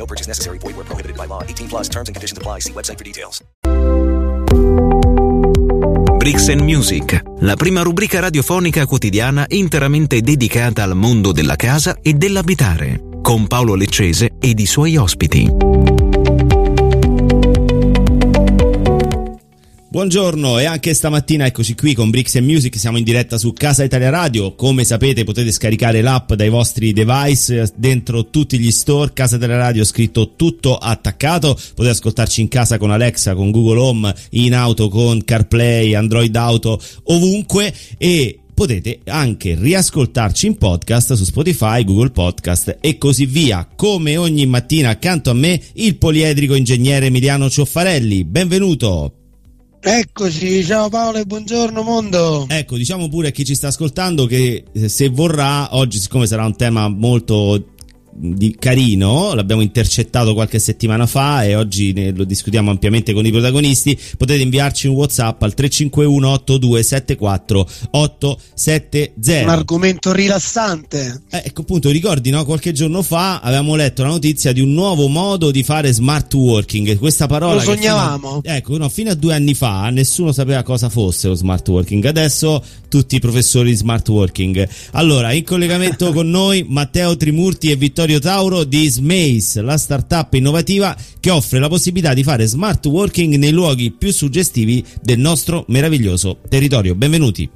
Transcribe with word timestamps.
No 0.00 0.06
purchase 0.06 0.26
necessary. 0.26 0.56
Void 0.58 0.76
where 0.76 0.86
prohibited 0.86 1.16
by 1.16 1.26
law. 1.26 1.42
18 1.42 1.68
plus 1.68 1.88
terms 1.88 2.08
and 2.08 2.16
conditions 2.16 2.38
apply. 2.38 2.60
See 2.60 2.72
website 2.72 2.96
for 2.96 3.04
details. 3.04 3.42
Bricks 6.16 6.48
and 6.48 6.60
Music, 6.60 7.22
la 7.40 7.54
prima 7.54 7.82
rubrica 7.82 8.20
radiofonica 8.20 8.86
quotidiana 8.86 9.46
interamente 9.48 10.20
dedicata 10.20 10.82
al 10.82 10.94
mondo 10.94 11.32
della 11.32 11.56
casa 11.56 11.96
e 12.02 12.12
dell'abitare, 12.12 13.00
con 13.22 13.46
Paolo 13.46 13.74
Leccese 13.74 14.32
ed 14.38 14.58
i 14.58 14.66
suoi 14.66 14.96
ospiti. 14.96 16.09
Buongiorno 19.92 20.60
e 20.60 20.66
anche 20.66 20.94
stamattina 20.94 21.46
eccoci 21.46 21.74
qui 21.74 21.94
con 21.94 22.10
Bricks 22.10 22.36
and 22.36 22.46
Music, 22.46 22.78
siamo 22.78 22.96
in 22.96 23.02
diretta 23.02 23.38
su 23.38 23.52
Casa 23.52 23.82
Italia 23.82 24.08
Radio, 24.08 24.54
come 24.54 24.84
sapete 24.84 25.24
potete 25.24 25.50
scaricare 25.50 26.00
l'app 26.00 26.32
dai 26.34 26.48
vostri 26.48 26.92
device 26.92 27.72
dentro 27.74 28.30
tutti 28.30 28.56
gli 28.56 28.70
store, 28.70 29.12
Casa 29.12 29.34
Italia 29.34 29.56
Radio 29.56 29.82
scritto 29.82 30.36
tutto 30.36 30.76
attaccato, 30.76 31.54
potete 31.74 31.88
ascoltarci 31.88 32.40
in 32.40 32.46
casa 32.46 32.78
con 32.78 32.92
Alexa, 32.92 33.34
con 33.34 33.50
Google 33.50 33.80
Home, 33.80 34.14
in 34.30 34.54
auto 34.54 34.88
con 34.88 35.24
CarPlay, 35.24 35.92
Android 35.94 36.36
Auto, 36.36 36.80
ovunque 37.06 37.74
e 37.98 38.38
potete 38.54 39.00
anche 39.06 39.56
riascoltarci 39.58 40.46
in 40.46 40.56
podcast 40.56 41.14
su 41.14 41.24
Spotify, 41.24 41.82
Google 41.82 42.10
Podcast 42.10 42.78
e 42.80 42.96
così 42.96 43.26
via. 43.26 43.66
Come 43.74 44.16
ogni 44.16 44.46
mattina 44.46 44.90
accanto 44.90 45.30
a 45.30 45.34
me 45.34 45.60
il 45.72 45.96
poliedrico 45.96 46.54
ingegnere 46.54 47.06
Emiliano 47.06 47.50
Cioffarelli. 47.50 48.22
Benvenuto! 48.22 49.14
Eccoci, 49.82 50.62
ciao 50.62 50.90
Paolo 50.90 51.16
e 51.16 51.24
buongiorno 51.24 51.82
mondo. 51.82 52.44
Ecco, 52.48 52.76
diciamo 52.76 53.08
pure 53.08 53.28
a 53.28 53.30
chi 53.30 53.46
ci 53.46 53.54
sta 53.54 53.68
ascoltando 53.68 54.26
che 54.26 54.62
eh, 54.70 54.88
se 54.90 55.08
vorrà, 55.08 55.74
oggi 55.74 55.98
siccome 55.98 56.26
sarà 56.26 56.44
un 56.44 56.54
tema 56.54 56.86
molto 56.88 57.69
di 58.12 58.56
carino, 58.58 59.34
l'abbiamo 59.34 59.62
intercettato 59.62 60.34
qualche 60.34 60.58
settimana 60.58 61.06
fa 61.06 61.44
e 61.44 61.54
oggi 61.54 61.92
ne, 61.92 62.10
lo 62.10 62.24
discutiamo 62.24 62.70
ampiamente 62.70 63.12
con 63.12 63.24
i 63.24 63.30
protagonisti. 63.30 63.98
Potete 64.16 64.42
inviarci 64.42 64.88
un 64.88 64.94
WhatsApp 64.96 65.42
al 65.42 65.54
351 65.54 66.28
8274 66.28 67.68
870. 67.90 69.42
Un 69.42 69.48
argomento 69.48 70.12
rilassante. 70.12 71.22
Eh, 71.30 71.42
ecco 71.46 71.62
appunto, 71.62 71.90
ricordi, 71.90 72.30
no? 72.30 72.44
Qualche 72.44 72.72
giorno 72.72 73.02
fa 73.02 73.40
avevamo 73.40 73.74
letto 73.76 74.02
la 74.02 74.08
notizia 74.08 74.52
di 74.52 74.60
un 74.60 74.72
nuovo 74.72 75.08
modo 75.08 75.50
di 75.50 75.62
fare 75.62 75.92
smart 75.92 76.32
working. 76.34 76.98
Questa 76.98 77.26
parola 77.26 77.54
lo 77.54 77.60
sognavamo. 77.60 78.40
Fino 78.42 78.52
a, 78.52 78.56
ecco, 78.56 78.76
no, 78.76 78.88
fino 78.88 79.10
a 79.10 79.14
due 79.14 79.34
anni 79.34 79.54
fa 79.54 79.88
nessuno 79.90 80.32
sapeva 80.32 80.62
cosa 80.62 80.88
fosse 80.88 81.28
lo 81.28 81.34
smart 81.34 81.66
working. 81.68 82.04
Adesso 82.04 82.62
tutti 82.88 83.16
i 83.16 83.20
professori 83.20 83.70
di 83.70 83.76
smart 83.76 84.06
working. 84.08 84.68
Allora, 84.92 85.32
in 85.32 85.44
collegamento 85.44 86.10
con 86.12 86.28
noi 86.28 86.66
Matteo 86.68 87.16
Trimurti 87.16 87.70
e 87.70 87.76
Vittorio 87.76 87.99
Tauro 88.00 88.64
di 88.64 88.88
Smace, 88.88 89.60
la 89.60 89.76
startup 89.76 90.32
innovativa 90.34 90.96
che 91.20 91.30
offre 91.30 91.58
la 91.58 91.68
possibilità 91.68 92.14
di 92.14 92.22
fare 92.22 92.46
smart 92.46 92.86
working 92.86 93.34
nei 93.34 93.50
luoghi 93.50 93.90
più 93.90 94.10
suggestivi 94.10 94.84
del 95.02 95.18
nostro 95.18 95.64
meraviglioso 95.68 96.38
territorio. 96.48 96.94
Benvenuti. 96.94 97.48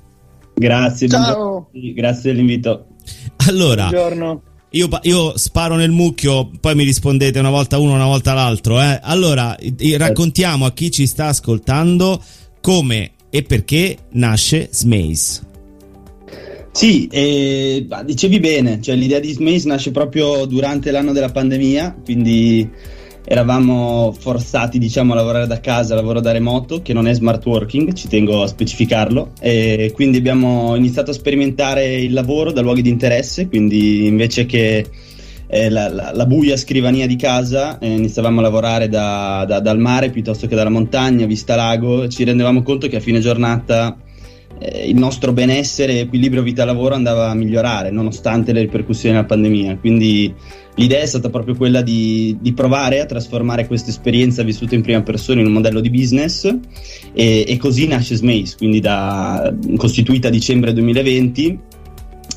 Grazie, 0.55 1.09
Ciao. 1.09 1.71
grazie 1.73 2.33
dell'invito. 2.33 2.87
Allora, 3.49 3.89
Buongiorno. 3.89 4.43
io, 4.71 4.89
io, 5.03 5.39
sparo 5.39 5.77
nel 5.77 5.91
mucchio, 5.91 6.51
poi 6.61 6.75
mi 6.75 6.85
rispondete 6.85 7.39
una 7.39 7.51
volta 7.51 7.79
uno, 7.79 7.95
una 7.95 8.07
volta 8.07 8.35
l'altro. 8.35 8.81
Eh? 8.81 9.01
Allora, 9.03 9.57
raccontiamo 9.97 10.67
a 10.67 10.73
chi 10.73 10.91
ci 10.91 11.07
sta 11.07 11.29
ascoltando 11.29 12.23
come 12.61 13.13
e 13.31 13.43
perché 13.43 13.97
nasce 14.11 14.69
Smace. 14.71 15.53
Sì, 16.75 17.07
eh, 17.07 17.87
dicevi 18.05 18.41
bene, 18.41 18.83
cioè 18.83 18.97
l'idea 18.97 19.21
di 19.21 19.31
Smace 19.31 19.69
nasce 19.69 19.93
proprio 19.93 20.45
durante 20.45 20.91
l'anno 20.91 21.13
della 21.13 21.31
pandemia, 21.31 22.01
quindi 22.03 22.69
eravamo 23.25 24.13
forzati 24.19 24.81
diciamo 24.81 25.13
a 25.13 25.15
lavorare 25.15 25.47
da 25.47 25.61
casa, 25.61 25.95
lavoro 25.95 26.21
da 26.21 26.33
remoto, 26.33 26.83
che 26.83 26.93
non 26.93 27.07
è 27.07 27.15
smart 27.15 27.47
working, 27.47 27.93
ci 27.93 28.09
tengo 28.09 28.43
a 28.43 28.49
specificarlo, 28.49 29.35
e 29.39 29.93
quindi 29.95 30.19
abbiamo 30.19 30.75
iniziato 30.75 31.13
a 31.13 31.15
sperimentare 31.15 31.95
il 31.95 32.13
lavoro 32.13 32.51
da 32.51 32.61
luoghi 32.61 32.83
di 32.83 32.91
interesse, 32.91 33.47
quindi 33.47 34.07
invece 34.07 34.45
che 34.45 34.85
eh, 35.47 35.71
la, 35.71 35.89
la, 35.89 36.11
la, 36.13 36.27
buia 36.27 36.57
scrivania 36.57 37.07
di 37.07 37.15
casa 37.15 37.79
eh, 37.79 37.87
iniziavamo 37.87 38.41
a 38.41 38.43
lavorare 38.43 38.89
da, 38.89 39.45
da, 39.47 39.61
dal 39.61 39.79
mare 39.79 40.11
piuttosto 40.11 40.49
che 40.49 40.57
dalla 40.57 40.71
montagna, 40.71 41.25
vista 41.25 41.55
lago, 41.55 42.09
ci 42.09 42.25
rendevamo 42.25 42.65
conto 42.65 42.89
che 42.89 42.97
a 42.97 43.01
fine 43.01 43.21
giornata 43.21 43.97
eh, 44.59 44.89
il 44.89 44.97
nostro 44.97 45.33
benessere 45.33 45.95
e 45.95 45.99
equilibrio 46.01 46.43
vita-lavoro 46.43 46.95
andava 46.95 47.31
a 47.31 47.35
migliorare 47.35 47.91
nonostante 47.91 48.53
le 48.53 48.61
ripercussioni 48.61 49.15
della 49.15 49.27
pandemia. 49.27 49.77
Quindi 49.79 50.33
l'idea 50.77 51.01
è 51.01 51.07
stata 51.07 51.31
proprio 51.31 51.55
quella 51.55 51.83
di, 51.83 52.37
di 52.41 52.53
provare 52.53 53.01
a 53.01 53.07
trasformare 53.07 53.67
questa 53.67 53.91
esperienza 53.91 54.43
vissuta 54.43 54.75
in 54.75 54.83
prima 54.83 55.03
persona 55.03 55.41
in 55.41 55.47
un 55.47 55.53
modello 55.53 55.81
di 55.81 55.91
business 55.91 56.45
e, 57.13 57.45
e 57.47 57.57
così 57.57 57.87
nasce 57.87 58.17
Smace, 58.17 58.57
quindi 58.57 58.81
da, 58.81 59.53
costituita 59.77 60.29
a 60.29 60.31
dicembre 60.31 60.73
2020. 60.73 61.59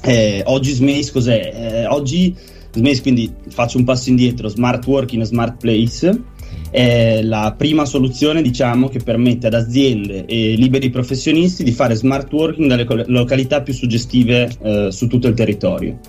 Eh, 0.03 0.43
oggi 0.45 0.71
Smace 0.71 1.11
cos'è? 1.11 1.51
Eh, 1.53 1.85
oggi 1.87 2.35
Smace 2.71 3.01
quindi 3.01 3.31
faccio 3.49 3.77
un 3.77 3.83
passo 3.83 4.09
indietro, 4.09 4.47
smart 4.47 4.85
working, 4.85 5.23
smart 5.23 5.57
place 5.59 6.35
è 6.69 7.21
la 7.23 7.53
prima 7.57 7.85
soluzione 7.85 8.41
diciamo 8.41 8.89
che 8.89 8.99
permette 8.99 9.47
ad 9.47 9.53
aziende 9.53 10.25
e 10.25 10.55
liberi 10.55 10.89
professionisti 10.89 11.63
di 11.63 11.71
fare 11.71 11.95
smart 11.95 12.31
working 12.31 12.67
dalle 12.67 13.05
località 13.07 13.61
più 13.61 13.73
suggestive 13.73 14.49
eh, 14.61 14.87
su 14.91 15.07
tutto 15.07 15.27
il 15.27 15.33
territorio. 15.33 15.99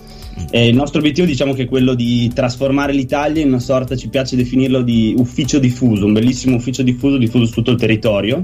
E 0.51 0.67
il 0.67 0.75
nostro 0.75 0.99
obiettivo 0.99 1.27
diciamo 1.27 1.53
che 1.53 1.63
è 1.63 1.67
quello 1.67 1.93
di 1.93 2.31
trasformare 2.33 2.93
l'Italia 2.93 3.41
in 3.41 3.49
una 3.49 3.59
sorta, 3.59 3.95
ci 3.95 4.09
piace 4.09 4.35
definirlo, 4.35 4.81
di 4.81 5.13
ufficio 5.17 5.59
diffuso, 5.59 6.05
un 6.05 6.13
bellissimo 6.13 6.55
ufficio 6.55 6.81
diffuso 6.81 7.17
diffuso 7.17 7.45
su 7.45 7.53
tutto 7.53 7.71
il 7.71 7.77
territorio 7.77 8.41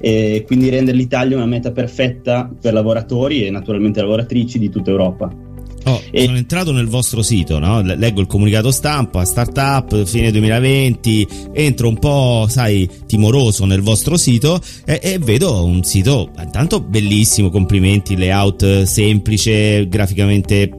e 0.00 0.44
quindi 0.46 0.68
rendere 0.68 0.96
l'Italia 0.96 1.36
una 1.36 1.46
meta 1.46 1.72
perfetta 1.72 2.50
per 2.60 2.72
lavoratori 2.72 3.46
e 3.46 3.50
naturalmente 3.50 4.00
lavoratrici 4.00 4.58
di 4.58 4.68
tutta 4.70 4.90
Europa. 4.90 5.47
Oh, 5.88 6.02
e... 6.10 6.24
Sono 6.24 6.36
entrato 6.36 6.72
nel 6.72 6.86
vostro 6.86 7.22
sito, 7.22 7.58
no? 7.58 7.80
leggo 7.80 8.20
il 8.20 8.26
comunicato 8.26 8.70
stampa, 8.70 9.24
startup, 9.24 10.04
fine 10.04 10.30
2020, 10.30 11.28
entro 11.52 11.88
un 11.88 11.98
po', 11.98 12.46
sai, 12.48 12.88
timoroso 13.06 13.64
nel 13.64 13.80
vostro 13.80 14.16
sito 14.16 14.60
e, 14.84 15.00
e 15.02 15.18
vedo 15.18 15.64
un 15.64 15.82
sito 15.82 16.30
intanto 16.38 16.80
bellissimo, 16.80 17.50
complimenti, 17.50 18.16
layout 18.16 18.82
semplice, 18.82 19.88
graficamente 19.88 20.70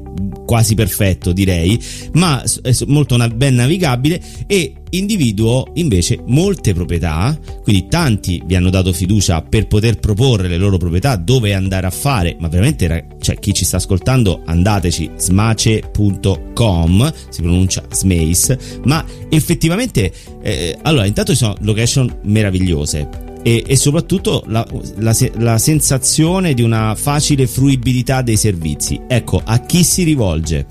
quasi 0.49 0.73
perfetto 0.73 1.31
direi, 1.31 1.79
ma 2.13 2.41
è 2.63 2.75
molto 2.87 3.15
ben 3.35 3.53
navigabile 3.53 4.19
e 4.47 4.73
individuo 4.89 5.67
invece 5.75 6.23
molte 6.25 6.73
proprietà, 6.73 7.37
quindi 7.61 7.85
tanti 7.87 8.41
vi 8.43 8.55
hanno 8.55 8.71
dato 8.71 8.91
fiducia 8.91 9.43
per 9.43 9.67
poter 9.67 9.99
proporre 9.99 10.47
le 10.47 10.57
loro 10.57 10.77
proprietà, 10.77 11.17
dove 11.17 11.53
andare 11.53 11.85
a 11.85 11.91
fare, 11.91 12.35
ma 12.39 12.47
veramente 12.47 13.09
cioè, 13.21 13.37
chi 13.37 13.53
ci 13.53 13.63
sta 13.63 13.77
ascoltando 13.77 14.41
andateci 14.43 15.11
smace.com, 15.17 17.13
si 17.29 17.41
pronuncia 17.43 17.83
Smace, 17.91 18.57
ma 18.85 19.05
effettivamente 19.29 20.11
eh, 20.41 20.75
allora 20.81 21.05
intanto 21.05 21.33
ci 21.33 21.37
sono 21.37 21.53
location 21.59 22.21
meravigliose 22.23 23.27
e, 23.43 23.63
e 23.65 23.75
soprattutto 23.75 24.43
la, 24.47 24.65
la, 24.97 25.15
la, 25.37 25.57
sensazione 25.57 26.53
di 26.53 26.61
una 26.61 26.95
facile 26.95 27.47
fruibilità 27.47 28.21
dei 28.21 28.37
servizi. 28.37 28.99
Ecco, 29.07 29.41
a 29.43 29.59
chi 29.59 29.83
si 29.83 30.03
rivolge? 30.03 30.65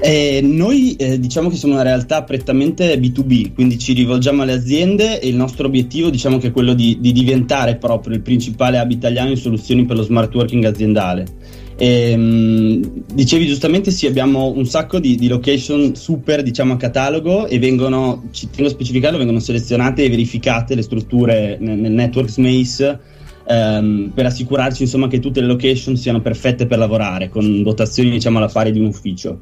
Eh, 0.00 0.40
noi 0.44 0.94
eh, 0.94 1.18
diciamo 1.18 1.48
che 1.48 1.56
siamo 1.56 1.74
una 1.74 1.82
realtà 1.82 2.22
prettamente 2.22 2.96
B2B, 2.98 3.52
quindi 3.52 3.78
ci 3.78 3.94
rivolgiamo 3.94 4.42
alle 4.42 4.52
aziende 4.52 5.20
e 5.20 5.28
il 5.28 5.34
nostro 5.34 5.66
obiettivo 5.66 6.08
diciamo 6.08 6.38
che 6.38 6.48
è 6.48 6.52
quello 6.52 6.72
di, 6.72 6.98
di 7.00 7.10
diventare 7.10 7.76
proprio 7.76 8.14
il 8.14 8.22
principale 8.22 8.78
hub 8.78 8.92
italiano 8.92 9.30
in 9.30 9.36
soluzioni 9.36 9.84
per 9.86 9.96
lo 9.96 10.02
smart 10.02 10.32
working 10.32 10.64
aziendale. 10.64 11.26
E, 11.80 12.10
ehm, 12.10 13.04
dicevi 13.14 13.46
giustamente 13.46 13.92
sì, 13.92 14.06
abbiamo 14.06 14.50
un 14.50 14.66
sacco 14.66 14.98
di, 14.98 15.14
di, 15.14 15.28
location 15.28 15.94
super 15.94 16.42
diciamo 16.42 16.72
a 16.72 16.76
catalogo 16.76 17.46
e 17.46 17.60
vengono, 17.60 18.24
ci 18.32 18.50
tengo 18.50 18.68
a 18.68 18.72
specificarlo, 18.72 19.16
vengono 19.16 19.38
selezionate 19.38 20.02
e 20.02 20.10
verificate 20.10 20.74
le 20.74 20.82
strutture 20.82 21.56
nel, 21.60 21.78
nel 21.78 21.92
network 21.92 22.28
Smace 22.28 22.98
ehm, 23.48 24.10
per 24.12 24.26
assicurarci 24.26 24.82
insomma 24.82 25.06
che 25.06 25.20
tutte 25.20 25.40
le 25.40 25.46
location 25.46 25.96
siano 25.96 26.20
perfette 26.20 26.66
per 26.66 26.78
lavorare 26.78 27.28
con 27.28 27.62
dotazioni 27.62 28.10
diciamo 28.10 28.38
alla 28.38 28.48
pari 28.48 28.72
di 28.72 28.80
un 28.80 28.86
ufficio. 28.86 29.40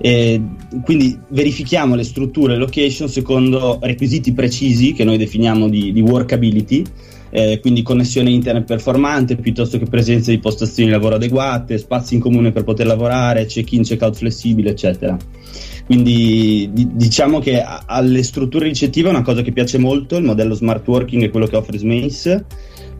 E 0.00 0.40
quindi 0.84 1.18
verifichiamo 1.28 1.94
le 1.94 2.04
strutture 2.04 2.56
location 2.56 3.08
secondo 3.08 3.78
requisiti 3.80 4.32
precisi 4.32 4.92
che 4.92 5.04
noi 5.04 5.16
definiamo 5.16 5.68
di, 5.68 5.92
di 5.92 6.00
workability 6.02 6.84
eh, 7.30 7.58
quindi 7.60 7.82
connessione 7.82 8.30
internet 8.30 8.64
performante 8.64 9.36
piuttosto 9.36 9.78
che 9.78 9.86
presenza 9.86 10.30
di 10.30 10.38
postazioni 10.38 10.88
di 10.88 10.94
lavoro 10.94 11.14
adeguate, 11.14 11.78
spazi 11.78 12.14
in 12.14 12.20
comune 12.20 12.52
per 12.52 12.64
poter 12.64 12.86
lavorare, 12.86 13.46
check-in, 13.46 13.82
check-out 13.82 14.16
flessibile, 14.16 14.70
eccetera. 14.70 15.16
Quindi 15.86 16.70
di- 16.72 16.88
diciamo 16.92 17.38
che 17.38 17.62
a- 17.62 17.84
alle 17.86 18.22
strutture 18.22 18.66
ricettive 18.66 19.08
è 19.08 19.12
una 19.12 19.22
cosa 19.22 19.42
che 19.42 19.52
piace 19.52 19.78
molto, 19.78 20.16
il 20.16 20.24
modello 20.24 20.54
smart 20.54 20.86
working 20.86 21.24
è 21.24 21.30
quello 21.30 21.46
che 21.46 21.56
offre 21.56 21.78
Smace 21.78 22.44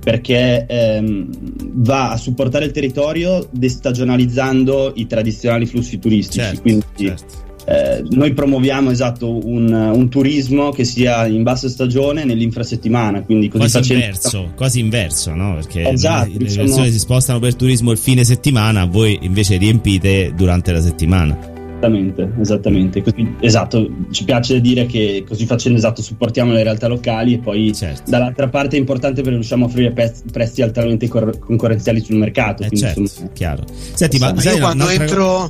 perché 0.03 0.65
ehm, 0.67 1.29
va 1.75 2.13
a 2.13 2.17
supportare 2.17 2.65
il 2.65 2.71
territorio 2.71 3.47
destagionalizzando 3.51 4.93
i 4.97 5.07
tradizionali 5.07 5.67
flussi 5.67 5.99
turistici. 5.99 6.41
Certo, 6.41 6.63
quindi 6.63 6.85
certo 6.97 7.50
eh, 7.65 8.03
noi 8.11 8.33
promuoviamo 8.33 8.91
esatto 8.91 9.47
un, 9.47 9.73
un, 9.73 10.09
turismo 10.09 10.71
che 10.71 10.85
sia 10.85 11.27
in 11.27 11.43
bassa 11.43 11.69
stagione 11.69 12.25
nell'infrasettimana, 12.25 13.23
quindi 13.23 13.49
così 13.49 13.71
quasi 13.71 13.79
facendo... 13.79 14.05
inverso, 14.05 14.53
quasi 14.57 14.81
inverso, 14.81 15.35
no? 15.35 15.55
Perché 15.55 15.89
esatto, 15.89 16.31
le 16.37 16.53
persone 16.53 16.91
si 16.91 16.99
spostano 16.99 17.39
per 17.39 17.55
turismo 17.55 17.93
il 17.93 17.99
fine 17.99 18.25
settimana, 18.25 18.87
voi 18.87 19.19
invece 19.23 19.57
riempite 19.57 20.33
durante 20.35 20.73
la 20.73 20.81
settimana. 20.81 21.59
Esattamente, 21.81 22.31
esattamente. 22.39 23.03
Così, 23.03 23.37
esatto, 23.41 23.91
ci 24.11 24.25
piace 24.25 24.61
dire 24.61 24.85
che 24.85 25.25
così 25.27 25.47
facendo 25.47 25.79
esatto 25.79 26.03
supportiamo 26.03 26.53
le 26.53 26.63
realtà 26.63 26.89
locali 26.89 27.35
e 27.35 27.39
poi 27.39 27.73
certo. 27.75 28.11
dall'altra 28.11 28.49
parte 28.49 28.77
è 28.77 28.79
importante 28.79 29.23
perché 29.23 29.37
riusciamo 29.37 29.65
a 29.65 29.69
offrire 29.69 29.91
prezzi, 29.93 30.25
prezzi 30.31 30.61
altamente 30.61 31.09
cor- 31.09 31.39
concorrenziali 31.39 32.01
sul 32.01 32.17
mercato. 32.17 32.65
Eh 32.65 32.77
certo, 32.77 33.01
insomma, 33.01 33.31
chiaro. 33.33 33.65
Senti, 33.95 34.19
ma, 34.19 34.33
ma 34.33 34.43
io 34.43 34.59
quando 34.59 34.89
entro 34.89 35.49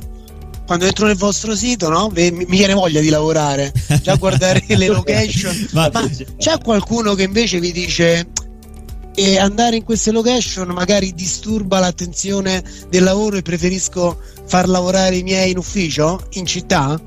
quando 0.71 0.87
entro 0.87 1.05
nel 1.05 1.17
vostro 1.17 1.53
sito, 1.53 1.89
no? 1.89 2.09
mi 2.13 2.45
viene 2.45 2.73
voglia 2.73 3.01
di 3.01 3.09
lavorare, 3.09 3.73
già 4.01 4.15
guardare 4.15 4.63
le 4.77 4.87
location. 4.87 5.67
ma, 5.73 5.89
ma 5.91 6.09
c'è 6.37 6.59
qualcuno 6.63 7.13
che 7.13 7.23
invece 7.23 7.59
vi 7.59 7.73
dice 7.73 8.27
e 9.13 9.37
andare 9.37 9.75
in 9.75 9.83
queste 9.83 10.11
location 10.11 10.69
magari 10.69 11.13
disturba 11.13 11.79
l'attenzione 11.79 12.63
del 12.87 13.03
lavoro 13.03 13.35
e 13.35 13.41
preferisco 13.41 14.17
far 14.45 14.69
lavorare 14.69 15.17
i 15.17 15.23
miei 15.23 15.51
in 15.51 15.57
ufficio, 15.57 16.25
in 16.35 16.45
città? 16.45 16.97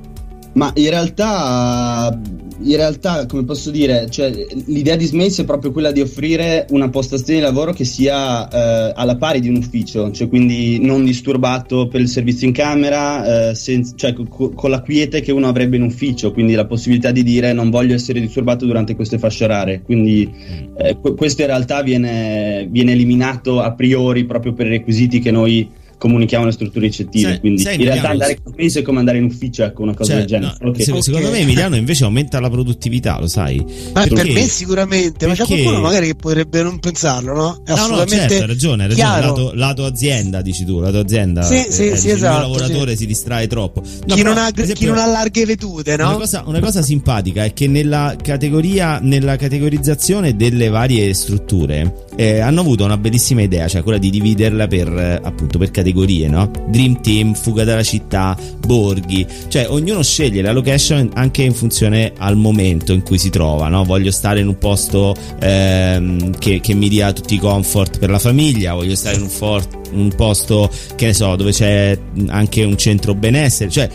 Ma 0.55 0.71
in 0.77 0.89
realtà, 0.89 2.17
in 2.61 2.77
realtà, 2.77 3.27
come 3.27 3.45
posso 3.45 3.71
dire, 3.71 4.09
cioè, 4.09 4.31
l'idea 4.67 4.95
di 4.95 5.05
Smace 5.05 5.43
è 5.43 5.45
proprio 5.45 5.73
quella 5.73 5.91
di 5.91 6.01
offrire 6.01 6.67
una 6.71 6.89
postazione 6.89 7.41
di 7.41 7.45
lavoro 7.45 7.73
che 7.73 7.85
sia 7.85 8.49
eh, 8.49 8.93
alla 8.95 9.17
pari 9.17 9.41
di 9.41 9.49
un 9.49 9.56
ufficio, 9.56 10.12
cioè 10.12 10.29
quindi 10.29 10.79
non 10.81 11.05
disturbato 11.05 11.89
per 11.89 12.01
il 12.01 12.09
servizio 12.09 12.47
in 12.47 12.53
camera, 12.53 13.51
eh, 13.51 13.55
senza, 13.56 13.95
cioè, 13.97 14.12
co- 14.12 14.51
con 14.51 14.71
la 14.71 14.81
quiete 14.81 15.21
che 15.21 15.33
uno 15.33 15.49
avrebbe 15.49 15.77
in 15.77 15.83
ufficio, 15.83 16.33
quindi 16.33 16.55
la 16.55 16.67
possibilità 16.67 17.11
di 17.11 17.25
dire 17.25 17.53
non 17.53 17.71
voglio 17.71 17.95
essere 17.95 18.21
disturbato 18.21 18.65
durante 18.65 18.95
queste 18.95 19.19
fasce 19.19 19.45
orare. 19.45 19.83
Quindi 19.83 20.33
eh, 20.77 20.97
questo 21.17 21.41
in 21.41 21.49
realtà 21.49 21.83
viene, 21.83 22.69
viene 22.71 22.93
eliminato 22.93 23.61
a 23.61 23.73
priori 23.73 24.25
proprio 24.25 24.53
per 24.53 24.67
i 24.67 24.71
requisiti 24.71 25.19
che 25.19 25.33
noi 25.33 25.83
comunichiamo 26.05 26.45
le 26.45 26.53
strutture 26.53 26.87
ricettive. 26.87 27.31
Sei, 27.31 27.41
quindi 27.41 27.62
sei 27.62 27.77
in 27.77 27.85
realtà 27.85 28.11
andare 28.11 28.39
con 28.43 28.53
Space 28.53 28.81
è 28.81 28.83
come 28.83 28.99
andare 28.99 29.17
in 29.17 29.25
ufficio, 29.25 29.65
ecco 29.65 29.83
una 29.83 29.95
cosa 29.95 30.11
cioè, 30.11 30.19
del 30.19 30.29
genere. 30.29 30.56
No, 30.61 30.75
se, 30.75 30.91
okay. 30.91 31.03
Secondo 31.03 31.31
me 31.31 31.39
Emiliano 31.39 31.77
invece 31.77 32.05
aumenta 32.05 32.41
la 32.41 32.51
produttività, 32.51 33.19
lo 33.19 33.27
sai? 33.27 33.65
Ma 33.95 34.03
perché? 34.03 34.15
per 34.15 34.33
me 34.33 34.47
sicuramente, 34.47 35.27
perché... 35.27 35.27
ma 35.27 35.35
c'è 35.35 35.47
qualcuno 35.47 35.81
magari 35.81 36.09
che 36.09 36.15
potrebbe 36.15 36.62
non 36.62 36.79
pensarlo, 36.79 37.33
no? 37.33 37.62
È 37.65 37.75
no, 37.75 37.87
no, 37.87 38.05
certo, 38.05 38.35
hai 38.35 38.47
ragione, 38.47 38.83
hai 38.83 38.89
ragione. 38.91 39.21
Lato, 39.21 39.53
lato, 39.55 39.85
azienda, 39.87 40.43
dici 40.43 40.67
tu, 40.67 40.79
lato 40.79 40.99
azienda. 40.99 41.43
Sì, 41.43 41.55
eh, 41.55 41.67
sì, 41.71 41.89
eh, 41.89 41.97
sì, 41.97 42.11
esatto. 42.11 42.45
Il 42.45 42.53
lavoratore 42.53 42.91
sì. 42.91 42.97
si 42.99 43.07
distrae 43.07 43.47
troppo. 43.47 43.81
No, 43.81 44.15
chi, 44.15 44.23
però, 44.23 44.35
non 44.35 44.43
ha, 44.43 44.50
esempio, 44.55 44.75
chi 44.75 44.85
non 44.85 44.99
ha 44.99 45.07
larghe 45.07 45.47
vedute, 45.47 45.97
no? 45.97 46.09
Una 46.09 46.19
cosa, 46.19 46.43
una 46.45 46.61
cosa 46.61 46.83
simpatica 46.83 47.45
è 47.45 47.55
che 47.55 47.67
nella 47.67 48.15
categoria, 48.23 48.99
nella 49.00 49.37
categorizzazione 49.37 50.37
delle 50.37 50.69
varie 50.69 51.15
strutture 51.15 52.05
eh, 52.17 52.41
hanno 52.41 52.61
avuto 52.61 52.85
una 52.85 52.99
bellissima 52.99 53.41
idea, 53.41 53.69
cioè 53.69 53.83
quella 53.83 53.99
di 53.99 54.11
dividerla 54.11 54.67
per 54.67 54.89
eh, 54.89 55.21
appunto 55.23 55.59
per 55.59 55.71
categorie, 55.94 56.29
no? 56.29 56.50
Dream 56.69 57.00
Team, 57.00 57.35
Fuga 57.35 57.62
dalla 57.62 57.85
città, 57.85 58.37
Borghi, 58.67 59.25
cioè 59.49 59.69
ognuno 59.70 60.02
sceglie 60.02 60.43
la 60.43 60.52
location 60.52 61.11
anche 61.14 61.43
in 61.43 61.55
funzione 61.55 62.12
al 62.19 62.37
momento 62.37 62.93
in 62.93 63.02
cui 63.02 63.17
si 63.17 63.31
trova, 63.31 63.69
no? 63.69 63.85
Voglio 63.85 64.11
stare 64.11 64.41
in 64.41 64.49
un 64.49 64.58
posto 64.58 65.14
ehm, 65.41 66.37
che, 66.38 66.61
che, 66.61 66.75
mi 66.75 66.88
dia 66.88 67.12
tutti 67.12 67.35
i 67.35 67.38
comfort 67.38 67.99
per 67.99 68.11
la 68.11 68.19
famiglia, 68.19 68.75
voglio 68.75 68.96
stare 68.96 69.17
in 69.17 69.23
un, 69.23 69.29
for- 69.29 69.67
un 69.93 70.12
posto 70.14 70.69
che 70.96 71.06
ne 71.06 71.14
so, 71.14 71.37
dove 71.37 71.52
c'è 71.52 71.97
anche 72.26 72.64
un 72.64 72.76
centro 72.76 73.14
benessere, 73.14 73.70
cioè 73.70 73.88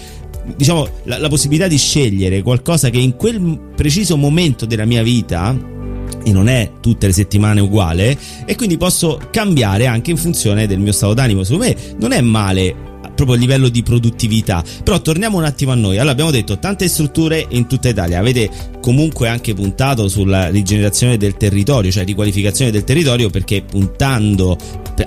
diciamo 0.55 0.87
la, 1.03 1.19
la 1.19 1.27
possibilità 1.27 1.67
di 1.67 1.77
scegliere 1.77 2.41
qualcosa 2.41 2.89
che 2.89 2.97
in 2.97 3.15
quel 3.15 3.59
preciso 3.75 4.17
momento 4.17 4.65
della 4.65 4.85
mia 4.85 5.03
vita 5.03 5.55
e 6.23 6.31
non 6.31 6.47
è 6.47 6.71
tutte 6.79 7.07
le 7.07 7.13
settimane 7.13 7.61
uguale 7.61 8.17
e 8.45 8.55
quindi 8.55 8.77
posso 8.77 9.19
cambiare 9.31 9.85
anche 9.85 10.11
in 10.11 10.17
funzione 10.17 10.67
del 10.67 10.79
mio 10.79 10.91
stato 10.91 11.13
d'animo. 11.13 11.43
Secondo 11.43 11.65
me 11.65 11.75
non 11.97 12.11
è 12.11 12.21
male 12.21 12.87
proprio 13.19 13.35
a 13.35 13.39
livello 13.39 13.67
di 13.67 13.83
produttività. 13.83 14.63
Però 14.83 15.01
torniamo 15.01 15.37
un 15.37 15.43
attimo 15.43 15.71
a 15.71 15.75
noi. 15.75 15.97
Allora 15.97 16.11
abbiamo 16.11 16.31
detto 16.31 16.57
tante 16.57 16.87
strutture 16.87 17.45
in 17.49 17.67
tutta 17.67 17.89
Italia. 17.89 18.19
Avete 18.19 18.49
comunque 18.79 19.27
anche 19.27 19.53
puntato 19.53 20.07
sulla 20.07 20.49
rigenerazione 20.49 21.17
del 21.17 21.35
territorio, 21.35 21.91
cioè 21.91 22.05
riqualificazione 22.05 22.71
del 22.71 22.85
territorio 22.85 23.29
perché 23.29 23.61
puntando 23.61 24.57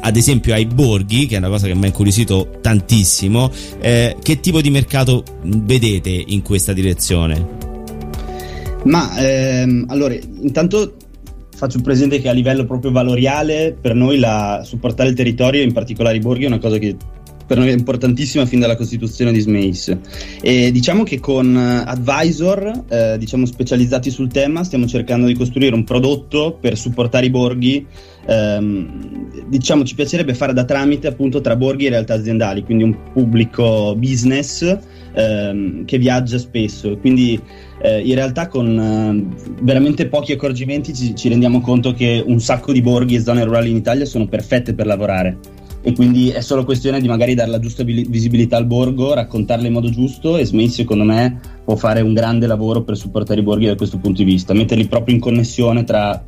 ad 0.00 0.16
esempio 0.16 0.54
ai 0.54 0.66
borghi, 0.66 1.26
che 1.26 1.34
è 1.34 1.38
una 1.38 1.48
cosa 1.48 1.66
che 1.66 1.74
mi 1.74 1.84
ha 1.84 1.86
incuriosito 1.86 2.58
tantissimo, 2.60 3.50
eh, 3.80 4.16
che 4.22 4.40
tipo 4.40 4.60
di 4.60 4.70
mercato 4.70 5.22
vedete 5.44 6.10
in 6.10 6.42
questa 6.42 6.72
direzione? 6.72 7.60
Ma 8.84 9.14
ehm, 9.16 9.84
allora, 9.88 10.14
intanto 10.14 10.94
faccio 11.62 11.80
presente 11.80 12.20
che 12.20 12.28
a 12.28 12.32
livello 12.32 12.64
proprio 12.64 12.90
valoriale 12.90 13.76
per 13.80 13.94
noi 13.94 14.18
la, 14.18 14.62
supportare 14.64 15.10
il 15.10 15.14
territorio, 15.14 15.62
in 15.62 15.72
particolare 15.72 16.16
i 16.16 16.18
borghi, 16.18 16.42
è 16.42 16.48
una 16.48 16.58
cosa 16.58 16.76
che 16.78 16.96
per 17.46 17.56
noi 17.56 17.68
è 17.68 17.72
importantissima 17.72 18.46
fin 18.46 18.58
dalla 18.58 18.74
costituzione 18.74 19.30
di 19.30 19.38
Smace. 19.38 20.00
E 20.40 20.72
diciamo 20.72 21.04
che 21.04 21.20
con 21.20 21.54
advisor, 21.54 22.84
eh, 22.88 23.16
diciamo 23.16 23.46
specializzati 23.46 24.10
sul 24.10 24.26
tema, 24.26 24.64
stiamo 24.64 24.86
cercando 24.86 25.26
di 25.26 25.34
costruire 25.34 25.76
un 25.76 25.84
prodotto 25.84 26.58
per 26.60 26.76
supportare 26.76 27.26
i 27.26 27.30
borghi. 27.30 27.86
Ehm, 28.26 29.30
diciamo 29.48 29.84
ci 29.84 29.94
piacerebbe 29.94 30.34
fare 30.34 30.52
da 30.52 30.64
tramite 30.64 31.06
appunto 31.06 31.40
tra 31.40 31.54
borghi 31.54 31.86
e 31.86 31.90
realtà 31.90 32.14
aziendali, 32.14 32.64
quindi 32.64 32.82
un 32.82 32.96
pubblico 33.12 33.94
business 33.96 34.78
ehm, 35.14 35.84
che 35.84 35.98
viaggia 35.98 36.38
spesso. 36.38 36.96
Quindi 36.98 37.40
eh, 37.82 38.00
in 38.00 38.14
realtà 38.14 38.46
con 38.46 38.78
eh, 38.78 39.54
veramente 39.60 40.06
pochi 40.06 40.32
accorgimenti 40.32 40.94
ci, 40.94 41.14
ci, 41.14 41.28
rendiamo 41.28 41.60
conto 41.60 41.92
che 41.92 42.22
un 42.24 42.40
sacco 42.40 42.72
di 42.72 42.80
borghi 42.80 43.16
e 43.16 43.20
zone 43.20 43.44
rurali 43.44 43.70
in 43.70 43.76
Italia 43.76 44.04
sono 44.04 44.26
perfette 44.26 44.72
per 44.74 44.86
lavorare 44.86 45.38
e 45.82 45.92
quindi 45.92 46.30
è 46.30 46.40
solo 46.40 46.64
questione 46.64 47.00
di 47.00 47.08
magari 47.08 47.34
dare 47.34 47.50
la 47.50 47.58
giusta 47.58 47.82
visibilità 47.82 48.56
al 48.56 48.66
borgo, 48.66 49.14
raccontarle 49.14 49.66
in 49.66 49.72
modo 49.72 49.90
giusto 49.90 50.36
e 50.36 50.46
Smith 50.46 50.70
secondo 50.70 51.02
me 51.02 51.40
può 51.64 51.74
fare 51.74 52.00
un 52.00 52.14
grande 52.14 52.46
lavoro 52.46 52.82
per 52.82 52.96
supportare 52.96 53.40
i 53.40 53.42
borghi 53.42 53.66
da 53.66 53.74
questo 53.74 53.98
punto 53.98 54.22
di 54.22 54.30
vista, 54.30 54.54
metterli 54.54 54.86
proprio 54.86 55.16
in 55.16 55.20
connessione 55.20 55.82
tra, 55.82 56.22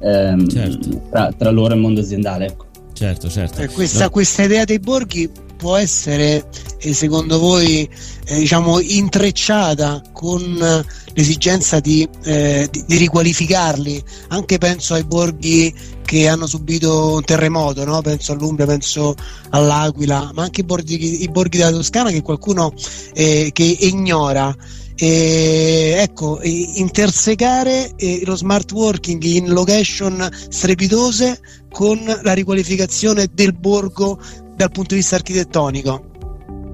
ehm, 0.00 0.48
certo. 0.48 1.02
tra, 1.10 1.32
tra 1.36 1.50
loro 1.50 1.72
e 1.72 1.76
il 1.76 1.82
mondo 1.82 2.00
aziendale. 2.00 2.46
Ecco. 2.46 2.64
Certo, 2.94 3.28
certo. 3.28 3.60
Eh, 3.60 3.68
questa, 3.68 4.04
no. 4.04 4.10
questa, 4.10 4.44
idea 4.44 4.64
dei 4.64 4.78
borghi 4.78 5.28
può 5.56 5.76
essere 5.76 6.48
eh, 6.78 6.92
secondo 6.92 7.38
voi 7.38 7.88
eh, 8.26 8.38
diciamo 8.38 8.80
intrecciata 8.80 10.02
con 10.12 10.84
l'esigenza 11.12 11.80
di, 11.80 12.08
eh, 12.24 12.68
di, 12.70 12.84
di, 12.86 12.96
riqualificarli 12.96 14.02
anche 14.28 14.58
penso 14.58 14.94
ai 14.94 15.04
borghi 15.04 15.74
che 16.04 16.28
hanno 16.28 16.46
subito 16.46 17.14
un 17.14 17.24
terremoto 17.24 17.84
no? 17.84 18.00
penso 18.02 18.32
all'Umbria, 18.32 18.66
penso 18.66 19.14
all'Aquila 19.50 20.30
ma 20.34 20.42
anche 20.42 20.60
i 20.60 20.64
borghi, 20.64 21.22
i 21.22 21.28
borghi 21.28 21.58
della 21.58 21.70
Toscana 21.70 22.10
che 22.10 22.22
qualcuno 22.22 22.72
eh, 23.14 23.50
che 23.52 23.76
ignora 23.80 24.54
e, 24.96 25.96
ecco, 25.98 26.38
intersecare 26.42 27.94
lo 28.24 28.36
smart 28.36 28.70
working 28.70 29.22
in 29.24 29.48
location 29.48 30.28
strepitose 30.48 31.40
con 31.70 31.98
la 32.22 32.32
riqualificazione 32.32 33.28
del 33.32 33.52
borgo 33.52 34.20
dal 34.56 34.70
punto 34.70 34.94
di 34.94 35.00
vista 35.00 35.16
architettonico. 35.16 36.12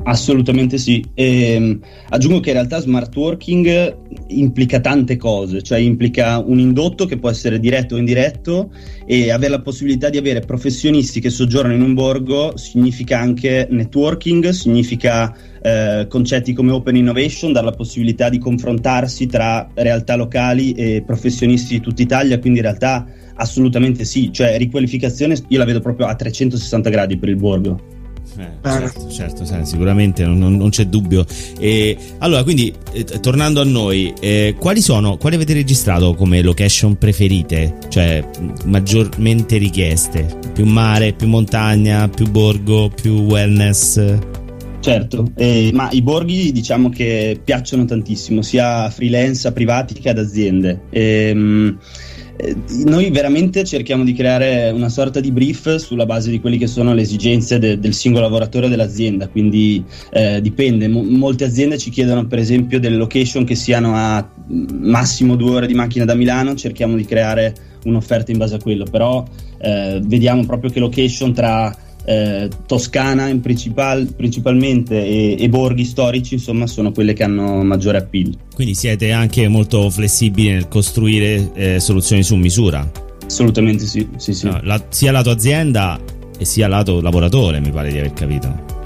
Assolutamente 0.04 0.78
sì. 0.78 1.04
E, 1.14 1.52
ehm, 1.52 1.80
aggiungo 2.08 2.40
che 2.40 2.50
in 2.50 2.54
realtà 2.56 2.80
smart 2.80 3.14
working 3.14 3.96
implica 4.28 4.80
tante 4.80 5.16
cose, 5.16 5.62
cioè 5.62 5.78
implica 5.78 6.38
un 6.38 6.58
indotto 6.58 7.04
che 7.04 7.18
può 7.18 7.28
essere 7.28 7.60
diretto 7.60 7.94
o 7.94 7.98
indiretto 7.98 8.72
e 9.04 9.30
avere 9.30 9.50
la 9.50 9.60
possibilità 9.60 10.08
di 10.08 10.16
avere 10.16 10.40
professionisti 10.40 11.20
che 11.20 11.30
soggiornano 11.30 11.74
in 11.74 11.82
un 11.82 11.94
borgo 11.94 12.56
significa 12.56 13.18
anche 13.18 13.66
networking, 13.70 14.48
significa 14.50 15.34
eh, 15.62 16.06
concetti 16.08 16.54
come 16.54 16.72
open 16.72 16.96
innovation, 16.96 17.52
dare 17.52 17.66
la 17.66 17.72
possibilità 17.72 18.28
di 18.28 18.38
confrontarsi 18.38 19.26
tra 19.26 19.68
realtà 19.74 20.16
locali 20.16 20.72
e 20.72 21.02
professionisti 21.04 21.74
di 21.74 21.80
tutta 21.80 22.02
Italia, 22.02 22.38
quindi 22.38 22.60
in 22.60 22.64
realtà 22.64 23.06
assolutamente 23.34 24.04
sì, 24.04 24.32
cioè 24.32 24.56
riqualificazione 24.58 25.36
io 25.48 25.58
la 25.58 25.64
vedo 25.64 25.80
proprio 25.80 26.06
a 26.06 26.14
360 26.14 26.90
gradi 26.90 27.16
per 27.16 27.28
il 27.28 27.36
borgo. 27.36 27.98
Eh, 28.38 28.48
certo, 28.62 29.10
certo, 29.10 29.44
certo, 29.44 29.64
sicuramente 29.64 30.24
non, 30.24 30.56
non, 30.56 30.70
c'è 30.70 30.86
dubbio. 30.86 31.26
E, 31.58 31.96
allora, 32.18 32.42
quindi 32.42 32.72
eh, 32.92 33.04
tornando 33.20 33.60
a 33.60 33.64
noi, 33.64 34.12
eh, 34.20 34.54
quali 34.58 34.80
sono, 34.80 35.16
quali 35.16 35.34
avete 35.34 35.52
registrato 35.52 36.14
come 36.14 36.40
location 36.42 36.96
preferite? 36.96 37.76
Cioè, 37.88 38.24
maggiormente 38.66 39.56
richieste? 39.58 40.38
Più 40.54 40.64
mare, 40.64 41.12
più 41.12 41.26
montagna, 41.26 42.08
più 42.08 42.30
borgo, 42.30 42.88
più 42.88 43.22
wellness? 43.22 44.18
Certo, 44.80 45.30
eh, 45.36 45.70
ma 45.74 45.90
i 45.90 46.00
borghi 46.00 46.52
diciamo 46.52 46.88
che 46.88 47.38
piacciono 47.42 47.84
tantissimo, 47.84 48.40
sia 48.40 48.84
a 48.84 48.90
freelance, 48.90 49.46
a 49.46 49.52
privati 49.52 49.92
che 49.92 50.08
ad 50.08 50.18
aziende. 50.18 50.82
Ehm, 50.88 51.78
eh, 51.78 52.09
noi 52.84 53.10
veramente 53.10 53.64
cerchiamo 53.64 54.04
di 54.04 54.12
creare 54.12 54.70
una 54.70 54.88
sorta 54.88 55.20
di 55.20 55.30
brief 55.30 55.76
sulla 55.76 56.06
base 56.06 56.30
di 56.30 56.40
quelle 56.40 56.56
che 56.56 56.66
sono 56.66 56.94
le 56.94 57.02
esigenze 57.02 57.58
de- 57.58 57.78
del 57.78 57.94
singolo 57.94 58.24
lavoratore 58.24 58.68
dell'azienda, 58.68 59.28
quindi 59.28 59.84
eh, 60.12 60.40
dipende, 60.40 60.88
M- 60.88 61.16
molte 61.16 61.44
aziende 61.44 61.78
ci 61.78 61.90
chiedono 61.90 62.26
per 62.26 62.38
esempio 62.38 62.80
delle 62.80 62.96
location 62.96 63.44
che 63.44 63.54
siano 63.54 63.94
a 63.94 64.28
massimo 64.46 65.36
due 65.36 65.50
ore 65.50 65.66
di 65.66 65.74
macchina 65.74 66.04
da 66.04 66.14
Milano, 66.14 66.54
cerchiamo 66.54 66.96
di 66.96 67.04
creare 67.04 67.54
un'offerta 67.84 68.30
in 68.30 68.38
base 68.38 68.56
a 68.56 68.58
quello, 68.58 68.84
però 68.84 69.24
eh, 69.58 70.00
vediamo 70.04 70.44
proprio 70.44 70.70
che 70.70 70.80
location 70.80 71.32
tra 71.32 71.74
eh, 72.10 72.48
Toscana 72.66 73.28
in 73.28 73.40
principal, 73.40 74.12
principalmente 74.16 74.96
e, 75.04 75.36
e, 75.38 75.48
borghi 75.48 75.84
storici 75.84 76.34
insomma 76.34 76.66
sono 76.66 76.90
quelle 76.90 77.12
che 77.12 77.22
hanno 77.22 77.62
maggiore 77.62 77.98
appeal. 77.98 78.36
Quindi 78.52 78.74
siete 78.74 79.12
anche 79.12 79.46
molto 79.46 79.88
flessibili 79.90 80.50
nel 80.50 80.66
costruire 80.66 81.50
eh, 81.54 81.78
soluzioni 81.78 82.24
su 82.24 82.34
misura? 82.34 82.90
Assolutamente 83.24 83.86
sì, 83.86 84.08
sì, 84.16 84.34
sì. 84.34 84.46
No, 84.46 84.58
la, 84.64 84.82
sia 84.88 85.12
lato 85.12 85.30
azienda 85.30 86.00
e 86.36 86.44
sia 86.44 86.66
lato 86.66 87.00
lavoratore 87.00 87.60
mi 87.60 87.70
pare 87.70 87.92
di 87.92 87.98
aver 87.98 88.12
capito. 88.12 88.78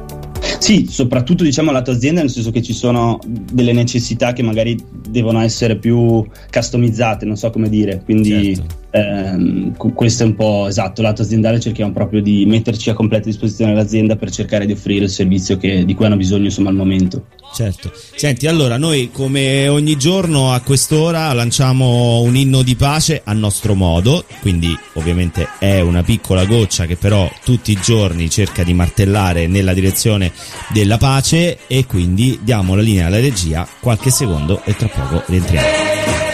Sì, 0.59 0.87
soprattutto 0.91 1.45
diciamo 1.45 1.73
lato 1.73 1.91
azienda, 1.91 2.21
nel 2.21 2.31
senso 2.31 2.51
che 2.51 2.61
ci 2.61 2.75
sono 2.75 3.19
delle 3.27 3.73
necessità 3.73 4.35
che 4.35 4.43
magari 4.43 4.79
devono 5.09 5.41
essere 5.41 5.77
più 5.77 6.27
customizzate, 6.51 7.25
non 7.25 7.37
so 7.37 7.51
come 7.51 7.71
dire, 7.71 8.03
quindi 8.05 8.55
certo 8.55 8.83
ehm, 8.95 9.77
questo 9.77 10.23
è 10.23 10.27
un 10.27 10.37
po' 10.37 10.69
esatto, 10.69 11.03
lato 11.03 11.23
aziendale 11.23 11.59
cerchiamo 11.59 11.93
proprio 11.93 12.23
di 12.23 12.47
metterci 12.47 12.91
a 12.91 12.95
completa 12.95 13.25
disposizione 13.25 13.75
l'azienda 13.75 14.15
per 14.15 14.31
cercare 14.31 14.67
di 14.67 14.73
offrire 14.73 15.05
il 15.05 15.11
servizio 15.11 15.57
che, 15.57 15.85
di 15.85 15.95
cui 15.95 16.07
hanno 16.07 16.17
bisogno 16.17 16.45
insomma 16.45 16.69
al 16.71 16.77
momento. 16.77 17.27
Certo, 17.53 17.93
senti 18.15 18.47
allora 18.47 18.77
noi 18.77 19.11
come 19.13 19.69
ogni 19.69 19.97
giorno 19.97 20.53
a 20.53 20.61
quest'ora 20.61 21.33
lanciamo 21.33 22.21
un 22.21 22.37
inno 22.37 22.63
di 22.63 22.77
pace 22.77 23.21
a 23.25 23.33
nostro 23.33 23.75
modo, 23.75 24.25
quindi 24.41 24.77
ovviamente 24.95 25.49
è 25.59 25.81
una 25.81 26.03
piccola 26.03 26.45
goccia 26.45 26.87
che 26.87 26.97
però 26.97 27.31
tutti 27.45 27.73
i 27.73 27.79
giorni 27.81 28.31
cerca 28.31 28.63
di 28.63 28.75
martellare 28.75 29.47
nella 29.47 29.75
direzione 29.75 30.33
della 30.73 30.99
pace 30.99 31.59
e 31.67 31.87
quindi 31.87 32.39
diamo 32.43 32.75
la 32.75 32.83
linea 32.83 33.07
alla 33.07 33.21
regia 33.21 33.67
qualche 33.81 34.11
secondo 34.11 34.63
e 34.65 34.75
tra 34.77 34.89
poco 34.89 35.23
rientriamo. 35.27 36.34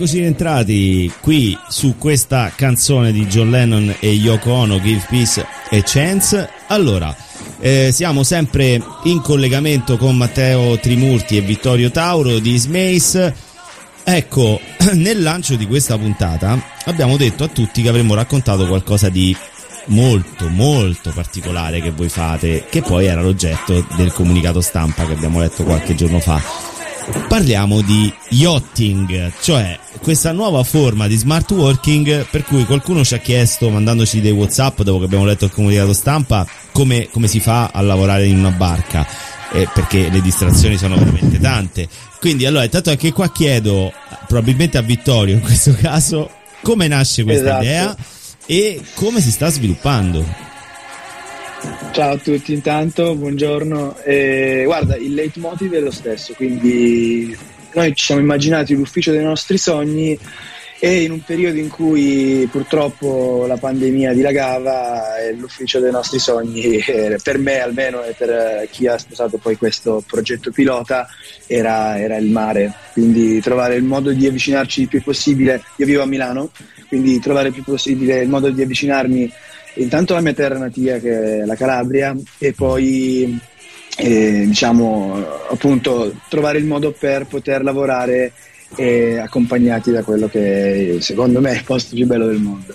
Eccoci 0.00 0.20
rientrati 0.20 1.12
qui 1.20 1.58
su 1.66 1.96
questa 1.98 2.52
canzone 2.54 3.10
di 3.10 3.26
John 3.26 3.50
Lennon 3.50 3.96
e 3.98 4.12
Yoko 4.12 4.52
Ono, 4.52 4.80
Give 4.80 5.04
Peace 5.08 5.40
a 5.40 5.82
Chance. 5.82 6.48
Allora, 6.68 7.12
eh, 7.58 7.90
siamo 7.92 8.22
sempre 8.22 8.80
in 9.02 9.20
collegamento 9.20 9.96
con 9.96 10.16
Matteo 10.16 10.78
Trimurti 10.78 11.36
e 11.36 11.40
Vittorio 11.40 11.90
Tauro 11.90 12.38
di 12.38 12.56
Smace. 12.56 13.34
Ecco, 14.04 14.60
nel 14.94 15.20
lancio 15.20 15.56
di 15.56 15.66
questa 15.66 15.98
puntata 15.98 16.62
abbiamo 16.84 17.16
detto 17.16 17.42
a 17.42 17.48
tutti 17.48 17.82
che 17.82 17.88
avremmo 17.88 18.14
raccontato 18.14 18.68
qualcosa 18.68 19.08
di 19.08 19.36
molto 19.86 20.46
molto 20.48 21.10
particolare 21.12 21.80
che 21.80 21.90
voi 21.90 22.08
fate, 22.08 22.66
che 22.70 22.82
poi 22.82 23.06
era 23.06 23.20
l'oggetto 23.20 23.84
del 23.96 24.12
comunicato 24.12 24.60
stampa 24.60 25.04
che 25.06 25.14
abbiamo 25.14 25.40
letto 25.40 25.64
qualche 25.64 25.96
giorno 25.96 26.20
fa 26.20 26.77
parliamo 27.28 27.80
di 27.82 28.12
yachting, 28.30 29.32
cioè 29.40 29.78
questa 30.00 30.32
nuova 30.32 30.62
forma 30.62 31.06
di 31.06 31.16
smart 31.16 31.50
working 31.50 32.26
per 32.30 32.44
cui 32.44 32.64
qualcuno 32.64 33.04
ci 33.04 33.14
ha 33.14 33.18
chiesto, 33.18 33.70
mandandoci 33.70 34.20
dei 34.20 34.32
whatsapp 34.32 34.80
dopo 34.82 35.00
che 35.00 35.04
abbiamo 35.04 35.24
letto 35.24 35.44
il 35.44 35.50
comunicato 35.50 35.92
stampa, 35.92 36.46
come, 36.72 37.08
come 37.10 37.26
si 37.26 37.40
fa 37.40 37.70
a 37.72 37.80
lavorare 37.80 38.26
in 38.26 38.38
una 38.38 38.50
barca, 38.50 39.06
eh, 39.52 39.68
perché 39.72 40.08
le 40.10 40.20
distrazioni 40.20 40.76
sono 40.76 40.96
veramente 40.96 41.38
tante. 41.38 41.88
Quindi 42.20 42.46
allora, 42.46 42.64
intanto 42.64 42.90
anche 42.90 43.12
qua 43.12 43.30
chiedo, 43.30 43.92
probabilmente 44.26 44.78
a 44.78 44.82
Vittorio 44.82 45.34
in 45.34 45.40
questo 45.40 45.74
caso, 45.80 46.30
come 46.62 46.88
nasce 46.88 47.24
questa 47.24 47.60
esatto. 47.60 47.64
idea 47.64 47.96
e 48.46 48.82
come 48.94 49.20
si 49.20 49.30
sta 49.30 49.48
sviluppando. 49.50 50.46
Ciao 51.92 52.12
a 52.12 52.16
tutti 52.16 52.52
intanto, 52.52 53.16
buongiorno. 53.16 53.96
Eh, 54.04 54.62
guarda, 54.64 54.96
il 54.96 55.14
leitmotiv 55.14 55.72
è 55.72 55.80
lo 55.80 55.90
stesso, 55.90 56.32
quindi 56.34 57.36
noi 57.74 57.94
ci 57.94 58.04
siamo 58.04 58.20
immaginati 58.20 58.74
l'ufficio 58.74 59.10
dei 59.10 59.24
nostri 59.24 59.58
sogni 59.58 60.16
e 60.80 61.02
in 61.02 61.10
un 61.10 61.20
periodo 61.24 61.58
in 61.58 61.68
cui 61.68 62.46
purtroppo 62.52 63.46
la 63.48 63.56
pandemia 63.56 64.12
dilagava 64.12 65.02
l'ufficio 65.36 65.80
dei 65.80 65.90
nostri 65.90 66.20
sogni, 66.20 66.76
eh, 66.76 67.18
per 67.20 67.38
me 67.38 67.58
almeno 67.58 68.04
e 68.04 68.14
per 68.16 68.68
chi 68.70 68.86
ha 68.86 68.96
sposato 68.96 69.38
poi 69.38 69.56
questo 69.56 70.04
progetto 70.06 70.52
pilota, 70.52 71.08
era, 71.48 71.98
era 71.98 72.16
il 72.16 72.30
mare. 72.30 72.72
Quindi 72.92 73.40
trovare 73.40 73.74
il 73.74 73.82
modo 73.82 74.12
di 74.12 74.26
avvicinarci 74.28 74.82
il 74.82 74.88
più 74.88 75.02
possibile. 75.02 75.64
Io 75.76 75.86
vivo 75.86 76.02
a 76.02 76.06
Milano, 76.06 76.50
quindi 76.86 77.18
trovare 77.18 77.48
il 77.48 77.54
più 77.54 77.64
possibile 77.64 78.20
il 78.20 78.28
modo 78.28 78.48
di 78.48 78.62
avvicinarmi 78.62 79.32
intanto 79.74 80.12
alla 80.12 80.22
mia 80.22 80.34
terra 80.34 80.58
natia 80.58 80.98
che 80.98 81.40
è 81.40 81.44
la 81.44 81.54
Calabria 81.54 82.16
e 82.38 82.52
poi 82.52 83.38
eh, 83.96 84.44
diciamo 84.46 85.24
appunto 85.50 86.14
trovare 86.28 86.58
il 86.58 86.64
modo 86.64 86.92
per 86.92 87.26
poter 87.26 87.62
lavorare 87.62 88.32
e 88.76 89.18
accompagnati 89.18 89.90
da 89.90 90.02
quello 90.02 90.28
che 90.28 90.98
secondo 91.00 91.40
me 91.40 91.52
è 91.52 91.54
il 91.56 91.64
posto 91.64 91.94
più 91.94 92.06
bello 92.06 92.26
del 92.26 92.38
mondo. 92.38 92.74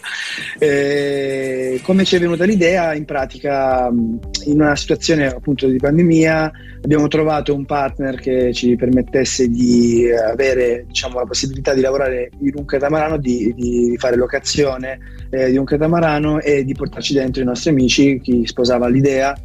E 0.58 1.80
come 1.84 2.04
ci 2.04 2.16
è 2.16 2.20
venuta 2.20 2.46
l'idea? 2.46 2.94
In 2.94 3.06
pratica, 3.06 3.90
in 3.92 4.62
una 4.62 4.76
situazione 4.76 5.28
appunto 5.28 5.68
di 5.68 5.78
pandemia, 5.78 6.52
abbiamo 6.84 7.08
trovato 7.08 7.54
un 7.54 7.66
partner 7.66 8.20
che 8.20 8.54
ci 8.54 8.76
permettesse 8.76 9.48
di 9.48 10.10
avere 10.12 10.86
diciamo, 10.88 11.20
la 11.20 11.26
possibilità 11.26 11.74
di 11.74 11.82
lavorare 11.82 12.30
in 12.42 12.54
un 12.56 12.66
catamarano, 12.66 13.18
di, 13.18 13.54
di 13.56 13.96
fare 13.98 14.16
locazione 14.16 15.00
eh, 15.30 15.52
di 15.52 15.58
un 15.58 15.66
catamarano 15.66 16.40
e 16.40 16.64
di 16.64 16.74
portarci 16.74 17.14
dentro 17.14 17.42
i 17.42 17.46
nostri 17.46 17.70
amici, 17.70 18.20
chi 18.22 18.46
sposava 18.46 18.88
l'idea 18.88 19.36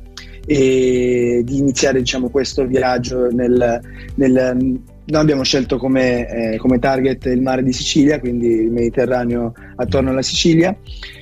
e 0.47 1.43
di 1.45 1.59
iniziare 1.59 1.99
diciamo, 1.99 2.31
questo 2.31 2.64
viaggio 2.64 3.28
nel, 3.31 3.81
nel 4.14 4.81
noi 5.08 5.20
abbiamo 5.22 5.42
scelto 5.42 5.78
come, 5.78 6.28
eh, 6.28 6.56
come, 6.58 6.78
target 6.78 7.26
il 7.26 7.40
mare 7.40 7.62
di 7.62 7.72
Sicilia, 7.72 8.20
quindi 8.20 8.48
il 8.48 8.70
Mediterraneo 8.70 9.52
attorno 9.76 10.10
alla 10.10 10.22
Sicilia, 10.22 10.76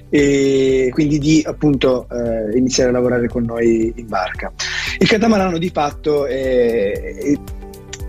e 0.08 0.88
quindi 0.92 1.18
di 1.18 1.42
appunto 1.46 2.08
eh, 2.10 2.56
iniziare 2.56 2.90
a 2.90 2.92
lavorare 2.92 3.28
con 3.28 3.44
noi 3.44 3.92
in 3.94 4.06
barca. 4.06 4.52
Il 4.98 5.08
catamarano 5.08 5.58
di 5.58 5.70
fatto 5.70 6.26
è, 6.26 6.92
è 6.92 7.38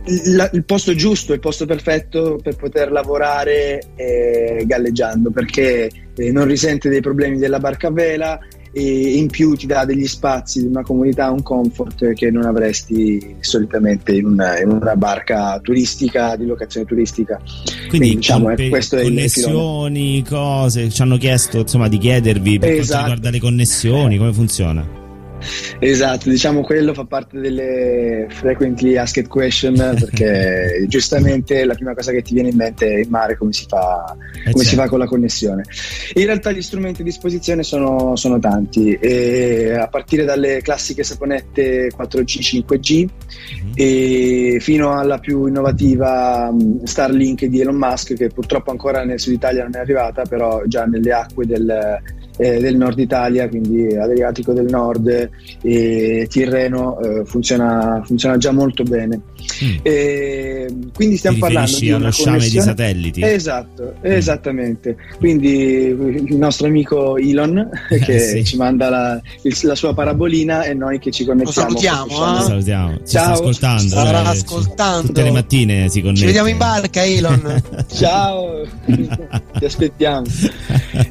il, 0.08 0.50
il 0.54 0.66
posto 0.66 0.96
giusto, 0.96 1.34
il 1.34 1.40
posto 1.40 1.66
perfetto 1.66 2.40
per 2.42 2.56
poter 2.56 2.92
lavorare 2.92 3.82
eh, 3.96 4.64
galleggiando 4.66 5.32
perché 5.32 5.90
eh, 6.16 6.32
non 6.32 6.46
risente 6.46 6.90
dei 6.90 7.02
problemi 7.02 7.38
della 7.38 7.60
barca 7.60 7.88
a 7.88 7.92
vela, 7.92 8.40
e 8.78 9.18
in 9.18 9.28
più 9.28 9.56
ti 9.56 9.66
dà 9.66 9.86
degli 9.86 10.06
spazi 10.06 10.62
di 10.62 10.68
una 10.68 10.84
comunità, 10.84 11.32
un 11.32 11.42
comfort 11.42 12.14
che 12.14 12.30
non 12.30 12.44
avresti 12.44 13.38
solitamente 13.40 14.14
in 14.14 14.26
una, 14.26 14.60
in 14.60 14.70
una 14.70 14.96
barca 14.96 15.60
turistica, 15.62 16.36
di 16.36 16.46
locazione 16.46 16.86
turistica. 16.86 17.42
Quindi, 17.44 17.88
Quindi 17.90 18.16
diciamo, 18.18 18.46
comp- 18.46 18.70
questo 18.70 18.98
connessioni, 18.98 20.24
cose, 20.24 20.90
ci 20.90 21.02
hanno 21.02 21.18
chiesto 21.18 21.60
insomma 21.60 21.88
di 21.88 21.98
chiedervi 21.98 22.60
per 22.60 22.70
esatto. 22.70 22.86
quanto 22.86 23.04
riguarda 23.04 23.30
le 23.32 23.40
connessioni, 23.40 24.18
come 24.18 24.34
funziona? 24.34 24.97
Esatto, 25.80 26.30
diciamo 26.30 26.62
quello 26.62 26.94
fa 26.94 27.06
parte 27.06 27.40
delle 27.40 28.26
frequently 28.30 28.98
asked 28.98 29.28
question 29.28 29.76
perché 29.76 30.86
giustamente 30.90 31.64
la 31.66 31.76
prima 31.76 31.94
cosa 31.94 32.12
che 32.12 32.22
ti 32.22 32.34
viene 32.34 32.50
in 32.50 32.56
mente 32.56 32.88
è 32.88 33.00
in 33.04 33.10
mare 33.10 33.38
come 33.38 33.54
si 33.54 33.66
fa, 33.68 34.16
eh 34.46 34.52
come 34.52 34.64
si 34.64 34.76
fa 34.76 34.88
con 34.88 35.00
la 35.00 35.06
connessione. 35.06 35.64
In 36.14 36.26
realtà 36.26 36.52
gli 36.52 36.62
strumenti 36.62 37.02
a 37.02 37.04
disposizione 37.04 37.64
sono, 37.64 38.16
sono 38.16 38.40
tanti, 38.40 38.94
a 38.94 39.88
partire 39.88 40.26
dalle 40.26 40.62
classiche 40.62 41.04
saponette 41.04 41.92
4G, 41.96 42.64
5G 42.66 43.08
mm-hmm. 43.80 44.58
fino 44.60 44.98
alla 44.98 45.20
più 45.20 45.46
innovativa 45.46 46.52
mm, 46.52 46.84
Starlink 46.84 47.46
di 47.46 47.62
Elon 47.62 47.76
Musk 47.76 48.16
che 48.16 48.30
purtroppo 48.30 48.72
ancora 48.72 49.04
nel 49.04 49.20
sud 49.20 49.34
Italia 49.34 49.64
non 49.64 49.76
è 49.76 49.80
arrivata, 49.80 50.24
però 50.24 50.64
già 50.66 50.86
nelle 50.86 51.12
acque 51.12 51.46
del 51.46 52.02
eh, 52.38 52.60
del 52.60 52.78
nord 52.78 53.00
Italia, 53.00 53.48
quindi 53.50 53.96
Adriatico 53.96 54.54
del 54.54 54.66
Nord 54.70 55.30
e 55.62 56.28
Tirreno, 56.30 57.00
eh, 57.00 57.26
funziona, 57.26 58.02
funziona, 58.06 58.38
già 58.38 58.52
molto 58.52 58.84
bene. 58.84 59.22
Mm. 59.64 59.78
E, 59.82 60.68
quindi 60.94 61.18
stiamo 61.18 61.38
parlando 61.40 61.78
di 61.78 61.92
uno 61.92 62.12
sciame 62.12 62.48
di 62.48 62.60
satelliti. 62.60 63.24
Esatto, 63.24 63.96
mm. 64.00 64.12
esattamente. 64.12 64.96
Quindi 65.18 65.88
il 65.88 66.38
nostro 66.38 66.68
amico 66.68 67.18
Elon 67.18 67.58
eh, 67.90 68.00
che 68.00 68.20
sì. 68.20 68.46
ci 68.46 68.58
manda 68.58 68.90
la, 68.90 69.22
il, 69.42 69.58
la, 69.64 69.76
sua 69.76 69.94
parabolina 69.94 70.64
e 70.64 70.74
noi 70.74 71.00
che 71.00 71.12
ci 71.12 71.26
connettiamo. 71.26 71.70
Lo 71.70 71.80
salutiamo, 71.80 72.38
eh? 72.38 72.42
salutiamo. 72.42 72.98
Ci 72.98 73.02
Ciao. 73.06 73.24
sta 73.24 73.32
ascoltando. 73.34 73.88
Starà 73.88 74.24
eh, 74.24 74.28
ascoltando. 74.28 75.08
Tutte 75.08 75.24
le 75.24 75.32
mattine 75.32 75.90
si 75.90 76.02
connette. 76.02 76.20
Ci 76.20 76.26
vediamo 76.26 76.48
in 76.50 76.58
barca 76.58 77.04
Elon. 77.04 77.64
Ciao. 77.92 78.62
Ti 78.86 79.66
aspettiamo. 79.66 80.26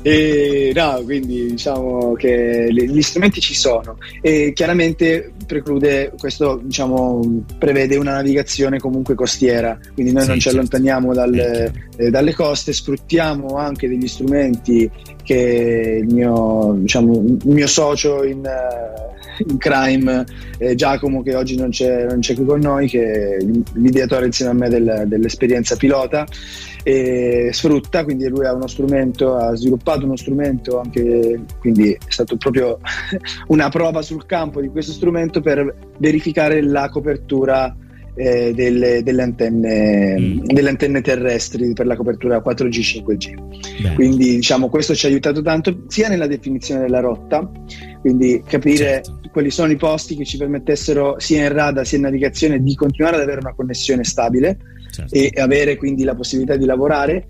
E, 0.02 0.72
no, 0.74 1.00
quindi 1.04 1.46
diciamo 1.46 2.12
che 2.14 2.68
gli 2.70 3.02
strumenti 3.02 3.40
ci 3.40 3.54
sono. 3.54 3.98
E 4.20 4.52
chiaramente 4.54 5.32
preclude, 5.46 6.12
questo 6.18 6.60
diciamo, 6.62 7.44
prevede 7.58 7.96
una 7.96 8.12
navigazione 8.12 8.78
comunque 8.78 9.14
costiera, 9.14 9.78
quindi 9.94 10.12
noi 10.12 10.22
sì, 10.22 10.28
non 10.28 10.36
ci 10.36 10.42
certo. 10.42 10.58
allontaniamo 10.58 11.12
dalle, 11.12 11.72
eh, 11.96 12.10
dalle, 12.10 12.34
coste, 12.34 12.72
sfruttiamo 12.72 13.56
anche 13.56 13.88
degli 13.88 14.06
strumenti 14.06 14.90
che 15.22 16.02
il 16.02 16.14
mio, 16.14 16.74
diciamo, 16.78 17.14
il 17.14 17.38
mio 17.44 17.66
socio 17.66 18.22
in, 18.22 18.38
uh, 18.38 19.44
in 19.50 19.58
crime, 19.58 20.24
eh, 20.58 20.74
Giacomo, 20.74 21.22
che 21.22 21.34
oggi 21.34 21.56
non 21.56 21.70
c'è, 21.70 22.04
non 22.04 22.20
c'è, 22.20 22.34
qui 22.34 22.44
con 22.44 22.60
noi, 22.60 22.86
che 22.88 23.36
è 23.36 23.44
l'ideatore 23.74 24.26
insieme 24.26 24.52
a 24.52 24.54
me 24.54 24.68
del, 24.68 25.04
dell'esperienza 25.06 25.76
pilota 25.76 26.26
e 26.88 27.48
sfrutta, 27.50 28.04
quindi 28.04 28.28
lui 28.28 28.46
ha 28.46 28.54
uno 28.54 28.68
strumento, 28.68 29.34
ha 29.34 29.56
sviluppato 29.56 30.04
uno 30.04 30.14
strumento 30.14 30.78
anche, 30.78 31.40
quindi 31.58 31.90
è 31.90 31.98
stato 32.06 32.36
proprio 32.36 32.78
una 33.48 33.68
prova 33.70 34.02
sul 34.02 34.24
campo 34.24 34.60
di 34.60 34.68
questo 34.68 34.92
strumento 34.92 35.40
per 35.40 35.74
verificare 35.98 36.62
la 36.62 36.88
copertura 36.88 37.76
eh, 38.14 38.52
delle, 38.54 39.02
delle, 39.02 39.22
antenne, 39.22 40.16
mm. 40.16 40.38
delle, 40.44 40.68
antenne, 40.68 41.00
terrestri 41.00 41.72
per 41.72 41.86
la 41.86 41.96
copertura 41.96 42.40
4G 42.40 43.02
5G. 43.04 43.82
Beh. 43.82 43.94
Quindi 43.94 44.36
diciamo 44.36 44.68
questo 44.68 44.94
ci 44.94 45.06
ha 45.06 45.08
aiutato 45.08 45.42
tanto 45.42 45.86
sia 45.88 46.06
nella 46.06 46.28
definizione 46.28 46.82
della 46.82 47.00
rotta, 47.00 47.50
quindi 48.00 48.44
capire 48.46 49.02
certo. 49.02 49.22
quali 49.32 49.50
sono 49.50 49.72
i 49.72 49.76
posti 49.76 50.14
che 50.14 50.24
ci 50.24 50.36
permettessero 50.36 51.18
sia 51.18 51.42
in 51.42 51.52
radar 51.52 51.84
sia 51.84 51.96
in 51.96 52.04
navigazione 52.04 52.62
di 52.62 52.76
continuare 52.76 53.16
ad 53.16 53.22
avere 53.22 53.40
una 53.40 53.54
connessione 53.54 54.04
stabile 54.04 54.56
certo. 55.04 55.14
e 55.14 55.30
avere 55.40 55.76
quindi 55.76 56.04
la 56.04 56.14
possibilità 56.14 56.56
di 56.56 56.64
lavorare. 56.64 57.26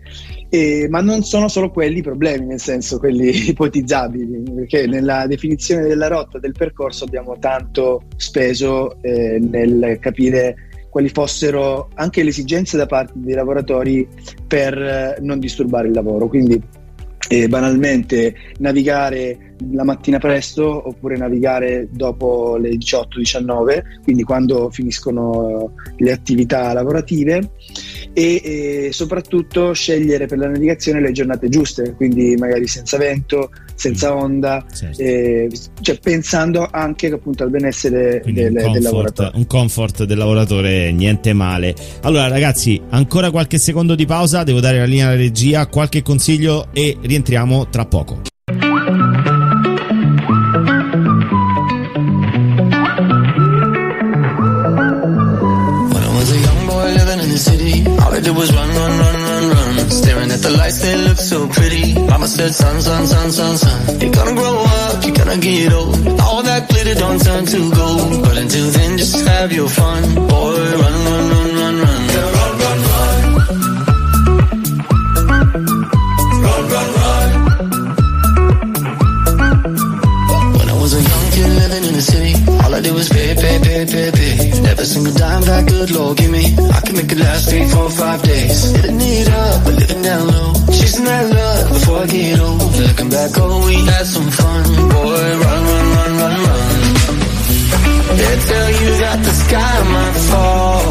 E, 0.49 0.87
ma 0.89 1.01
non 1.01 1.23
sono 1.25 1.49
solo 1.49 1.71
quelli 1.71 1.99
i 1.99 2.03
problemi, 2.03 2.47
nel 2.47 2.61
senso 2.61 2.99
quelli 2.99 3.49
ipotizzabili, 3.51 4.43
perché 4.55 4.87
nella 4.87 5.27
definizione 5.27 5.87
della 5.87 6.09
rotta, 6.09 6.39
del 6.39 6.53
percorso 6.53 7.05
abbiamo 7.05 7.37
tanto 7.39 8.03
speso 8.17 9.03
eh, 9.03 9.39
nel 9.41 9.99
capire 10.01 10.69
quali 10.91 11.09
fossero 11.11 11.91
anche 11.95 12.23
le 12.23 12.31
esigenze 12.31 12.77
da 12.79 12.87
parte 12.87 13.13
dei 13.17 13.35
lavoratori 13.35 14.09
per 14.47 14.79
eh, 14.79 15.17
non 15.21 15.39
disturbare 15.39 15.89
il 15.89 15.95
lavoro. 15.95 16.29
Quindi 16.29 16.85
eh, 17.29 17.49
banalmente 17.49 18.35
navigare 18.59 19.55
la 19.73 19.85
mattina 19.85 20.19
presto 20.19 20.89
oppure 20.89 21.17
navigare 21.17 21.89
dopo 21.91 22.57
le 22.57 22.71
18-19, 22.71 24.03
quindi 24.03 24.23
quando 24.23 24.71
finiscono 24.71 25.75
le 25.97 26.13
attività 26.13 26.73
lavorative 26.73 27.51
e, 28.13 28.41
e, 28.45 28.89
soprattutto 28.93 29.73
scegliere 29.73 30.27
per 30.27 30.39
la 30.39 30.49
navigazione 30.49 31.01
le 31.01 31.13
giornate 31.13 31.49
giuste, 31.49 31.95
quindi 31.95 32.37
magari 32.37 32.67
senza 32.67 32.99
vento, 32.99 33.51
senza 33.77 34.13
mm. 34.13 34.19
onda, 34.19 34.67
certo. 34.75 35.01
eh, 35.01 35.49
cioè 35.81 35.99
pensando 36.01 36.67
anche 36.69 37.07
appunto 37.07 37.45
al 37.45 37.51
benessere 37.51 38.23
del, 38.25 38.53
comfort, 38.53 38.73
del, 38.73 38.83
lavoratore. 38.83 39.31
Un 39.35 39.47
comfort 39.47 40.05
del 40.05 40.19
lavoratore, 40.19 40.91
niente 40.91 41.33
male. 41.33 41.75
Allora 42.03 42.27
ragazzi, 42.27 42.81
ancora 42.91 43.31
qualche 43.31 43.59
secondo 43.59 43.95
di 43.95 44.07
pausa, 44.07 44.43
devo 44.43 44.61
dare 44.61 44.79
la 44.79 44.87
linea 44.87 45.07
alla 45.07 45.17
regia, 45.17 45.67
qualche 45.69 46.03
consiglio 46.03 46.69
e 46.73 46.97
rientriamo 47.01 47.69
tra 47.69 47.85
poco. 47.85 48.23
was 58.37 58.53
run, 58.55 58.69
run, 58.69 58.99
run, 58.99 59.21
run. 59.21 59.26
Staring 59.91 60.31
at 60.31 60.41
the 60.41 60.51
lights, 60.51 60.79
they 60.83 60.97
look 60.97 61.19
so 61.19 61.49
pretty. 61.49 61.95
Mama 61.95 62.27
said, 62.29 62.55
son, 62.55 62.81
son, 62.83 63.07
son, 63.07 63.31
son, 63.31 63.57
son. 63.57 64.01
You're 64.01 64.13
gonna 64.13 64.35
grow 64.35 64.65
up, 64.65 65.05
you're 65.05 65.15
gonna 65.15 65.39
get 65.39 65.73
old. 65.73 65.97
All 66.21 66.43
that 66.43 66.69
glitter 66.69 66.95
don't 66.95 67.21
turn 67.23 67.47
to 67.47 67.71
gold. 67.75 68.23
But 68.23 68.37
until 68.39 68.71
then, 68.71 68.99
just 68.99 69.27
have 69.27 69.53
your 69.53 69.69
fun. 69.69 70.03
Boy, 70.15 70.57
run, 70.83 71.05
run, 71.07 71.31
run, 71.33 71.51
run, 71.61 71.77
run. 71.85 72.03
Yeah, 72.15 72.31
run, 72.37 72.53
run, 72.63 72.79
run. 72.91 73.17
Run, 76.45 76.63
run, 76.75 76.89
run. 77.01 77.31
When 80.57 80.69
I 80.69 80.77
was 80.83 80.93
a 80.95 81.03
young 81.11 81.27
kid 81.35 81.51
living 81.63 81.85
in 81.89 81.95
the 81.95 82.03
city, 82.03 82.35
all 82.63 82.75
I 82.75 82.81
did 82.81 82.93
was 82.93 83.09
pay, 83.09 83.35
pay, 83.35 83.59
pay, 83.63 83.85
pay, 83.87 84.11
pay. 84.11 84.61
Never 84.63 84.85
single 84.85 85.15
dime 85.15 85.43
that 85.43 85.67
good 85.69 85.91
Lord 85.91 86.19
give 86.19 86.31
me. 86.31 86.45
I 86.77 86.81
can 86.81 86.95
make 86.97 87.11
it 87.13 87.19
last 87.19 87.49
three, 87.51 87.65
four, 87.69 87.89
five 87.91 88.23
get 92.07 92.41
old 92.41 92.77
Looking 92.77 93.11
back, 93.11 93.31
oh, 93.37 93.67
we 93.67 93.75
had 93.75 94.07
some 94.07 94.31
fun 94.31 94.65
Boy, 94.95 95.29
run, 95.43 95.63
run, 95.71 95.87
run, 95.97 96.13
run, 96.21 96.37
run. 96.47 96.67
They'll 98.19 98.45
tell 98.53 98.71
you 98.81 98.91
that 99.03 99.19
the 99.27 99.35
sky 99.45 99.77
might 99.95 100.17
fall. 100.31 100.85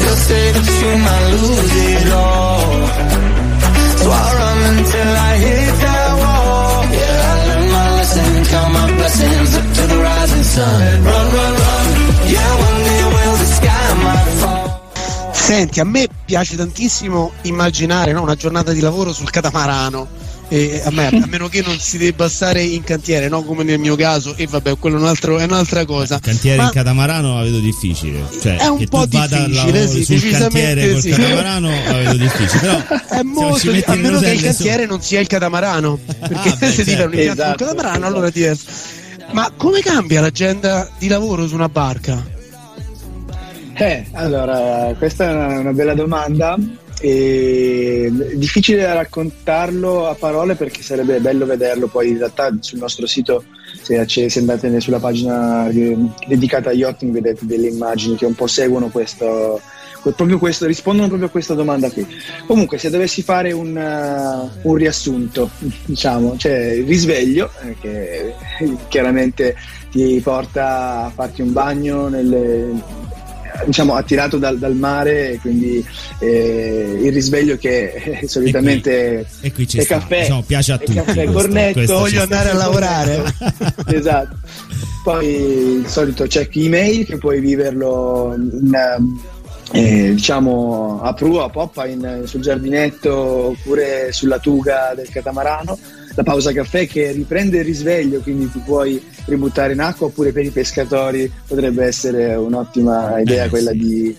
They'll 0.00 0.22
say 0.30 0.44
that 0.56 0.66
you 0.80 0.90
might 1.06 1.26
lose 1.42 1.74
it 1.90 2.06
all. 2.10 2.66
So 4.00 4.06
I'll 4.10 4.34
run 4.40 4.58
until 4.74 5.10
I 5.30 5.32
hit 5.46 5.74
that 5.84 6.10
wall. 6.22 6.78
Yeah, 6.98 7.30
I 7.30 7.36
learned 7.46 7.70
my 7.76 7.86
lesson, 7.96 8.44
count 8.50 8.72
my 8.74 8.86
blessings 8.98 9.48
Look 9.54 9.68
to 9.78 9.84
the 9.92 9.98
rising 10.02 10.44
sun. 10.54 11.04
Run, 11.04 11.26
run, 11.36 11.55
Senti, 15.46 15.78
a 15.78 15.84
me 15.84 16.08
piace 16.24 16.56
tantissimo 16.56 17.30
immaginare 17.42 18.10
no, 18.10 18.20
una 18.20 18.34
giornata 18.34 18.72
di 18.72 18.80
lavoro 18.80 19.12
sul 19.12 19.30
catamarano 19.30 20.08
e 20.48 20.82
a, 20.84 20.90
me, 20.90 21.06
a 21.06 21.26
meno 21.26 21.46
che 21.46 21.62
non 21.64 21.78
si 21.78 21.98
debba 21.98 22.28
stare 22.28 22.62
in 22.62 22.82
cantiere, 22.82 23.28
no? 23.28 23.44
come 23.44 23.62
nel 23.62 23.78
mio 23.78 23.94
caso, 23.94 24.34
e 24.34 24.48
vabbè, 24.48 24.76
quello 24.76 24.96
è, 24.96 25.00
un 25.00 25.06
altro, 25.06 25.38
è 25.38 25.44
un'altra 25.44 25.84
cosa. 25.84 26.18
Cantiere 26.18 26.56
Ma 26.56 26.64
in 26.64 26.70
catamarano 26.70 27.36
la 27.36 27.42
vedo 27.44 27.60
difficile. 27.60 28.24
Cioè, 28.42 28.56
è 28.56 28.66
un 28.66 28.88
po' 28.88 29.06
difficile, 29.06 29.86
sì, 29.86 30.04
sul 30.18 30.30
cantiere 30.32 30.90
col 30.90 31.00
sì. 31.00 31.10
catamarano 31.10 31.68
la 31.68 31.92
vedo 31.92 32.16
difficile. 32.16 32.58
Però, 32.58 32.82
è 33.08 33.22
molto, 33.22 33.70
a 33.70 33.94
meno 33.94 34.18
che 34.18 34.30
il 34.32 34.42
cantiere 34.42 34.82
su... 34.82 34.88
non 34.88 35.00
sia 35.00 35.20
il 35.20 35.28
catamarano, 35.28 35.96
perché 36.26 36.48
ah, 36.48 36.56
beh, 36.56 36.70
se 36.72 36.84
certo. 36.84 37.08
ti 37.08 37.16
un 37.18 37.30
esatto, 37.30 37.64
catamarano, 37.64 37.94
esatto. 37.98 38.06
allora 38.06 38.26
è 38.26 38.30
diverso. 38.32 38.64
Ma 39.30 39.52
come 39.56 39.78
cambia 39.78 40.20
l'agenda 40.20 40.90
di 40.98 41.06
lavoro 41.06 41.46
su 41.46 41.54
una 41.54 41.68
barca? 41.68 42.34
Eh, 43.78 44.06
allora, 44.12 44.94
questa 44.96 45.28
è 45.28 45.58
una 45.58 45.72
bella 45.72 45.94
domanda. 45.94 46.56
E 46.98 48.10
difficile 48.36 48.80
da 48.80 48.94
raccontarlo 48.94 50.08
a 50.08 50.14
parole 50.14 50.54
perché 50.54 50.82
sarebbe 50.82 51.20
bello 51.20 51.44
vederlo 51.44 51.88
poi 51.88 52.08
in 52.08 52.16
realtà 52.16 52.50
sul 52.60 52.78
nostro 52.78 53.06
sito 53.06 53.44
se, 53.82 54.30
andate 54.38 54.80
sulla 54.80 54.98
pagina 54.98 55.68
dedicata 56.26 56.70
a 56.70 56.72
yachting 56.72 57.12
vedete 57.12 57.44
delle 57.44 57.68
immagini 57.68 58.16
che 58.16 58.24
un 58.24 58.34
po' 58.34 58.46
seguono 58.46 58.88
questo, 58.88 59.60
proprio 60.00 60.38
questo 60.38 60.64
rispondono 60.64 61.08
proprio 61.08 61.28
a 61.28 61.30
questa 61.30 61.52
domanda 61.52 61.90
qui. 61.90 62.06
Comunque 62.46 62.78
se 62.78 62.88
dovessi 62.88 63.22
fare 63.22 63.52
un, 63.52 63.76
uh, 63.76 64.68
un 64.68 64.74
riassunto 64.74 65.50
diciamo 65.84 66.38
cioè 66.38 66.72
il 66.72 66.86
risveglio 66.86 67.50
eh, 67.62 67.76
che 67.78 68.34
chiaramente 68.88 69.54
ti 69.90 70.18
porta 70.24 71.04
a 71.04 71.10
farti 71.14 71.42
un 71.42 71.52
bagno 71.52 72.08
nelle, 72.08 73.04
diciamo, 73.66 73.94
attirato 73.94 74.38
dal, 74.38 74.58
dal 74.58 74.74
mare, 74.74 75.38
quindi 75.40 75.84
eh, 76.20 76.98
il 77.02 77.12
risveglio 77.12 77.56
che 77.56 78.20
eh, 78.20 78.28
solitamente 78.28 79.26
e 79.40 79.52
qui, 79.52 79.64
e 79.64 79.66
qui 79.66 79.78
è 79.78 79.84
caffè, 79.84 80.20
diciamo, 80.20 80.42
piace 80.42 80.72
a 80.72 80.78
tutti. 80.78 80.94
Caffè, 80.94 81.12
questo, 81.12 81.32
cornetto, 81.32 81.72
questo 81.72 81.98
voglio 81.98 82.22
andare 82.22 82.50
a 82.50 82.54
lavorare. 82.54 83.34
esatto. 83.88 84.36
Poi 85.02 85.26
il 85.26 85.86
solito 85.86 86.24
check 86.26 86.56
email 86.56 87.04
che 87.04 87.18
puoi 87.18 87.40
viverlo 87.40 88.34
in, 88.36 88.72
eh, 89.72 90.14
diciamo 90.14 91.00
a 91.02 91.12
prua, 91.12 91.44
a 91.44 91.50
poppa 91.50 91.86
in, 91.86 92.22
sul 92.24 92.40
giardinetto 92.40 93.14
oppure 93.14 94.10
sulla 94.12 94.38
tuga 94.38 94.92
del 94.94 95.08
catamarano 95.08 95.78
la 96.16 96.22
pausa 96.22 96.52
caffè 96.52 96.86
che 96.86 97.12
riprende 97.12 97.58
il 97.58 97.64
risveglio, 97.64 98.20
quindi 98.20 98.50
ti 98.50 98.58
puoi 98.64 99.00
ributtare 99.26 99.74
in 99.74 99.80
acqua, 99.80 100.06
oppure 100.06 100.32
per 100.32 100.44
i 100.44 100.50
pescatori 100.50 101.30
potrebbe 101.46 101.84
essere 101.84 102.34
un'ottima 102.34 103.20
idea 103.20 103.44
eh, 103.44 103.48
quella 103.50 103.70
sì. 103.72 103.78
di 103.78 104.16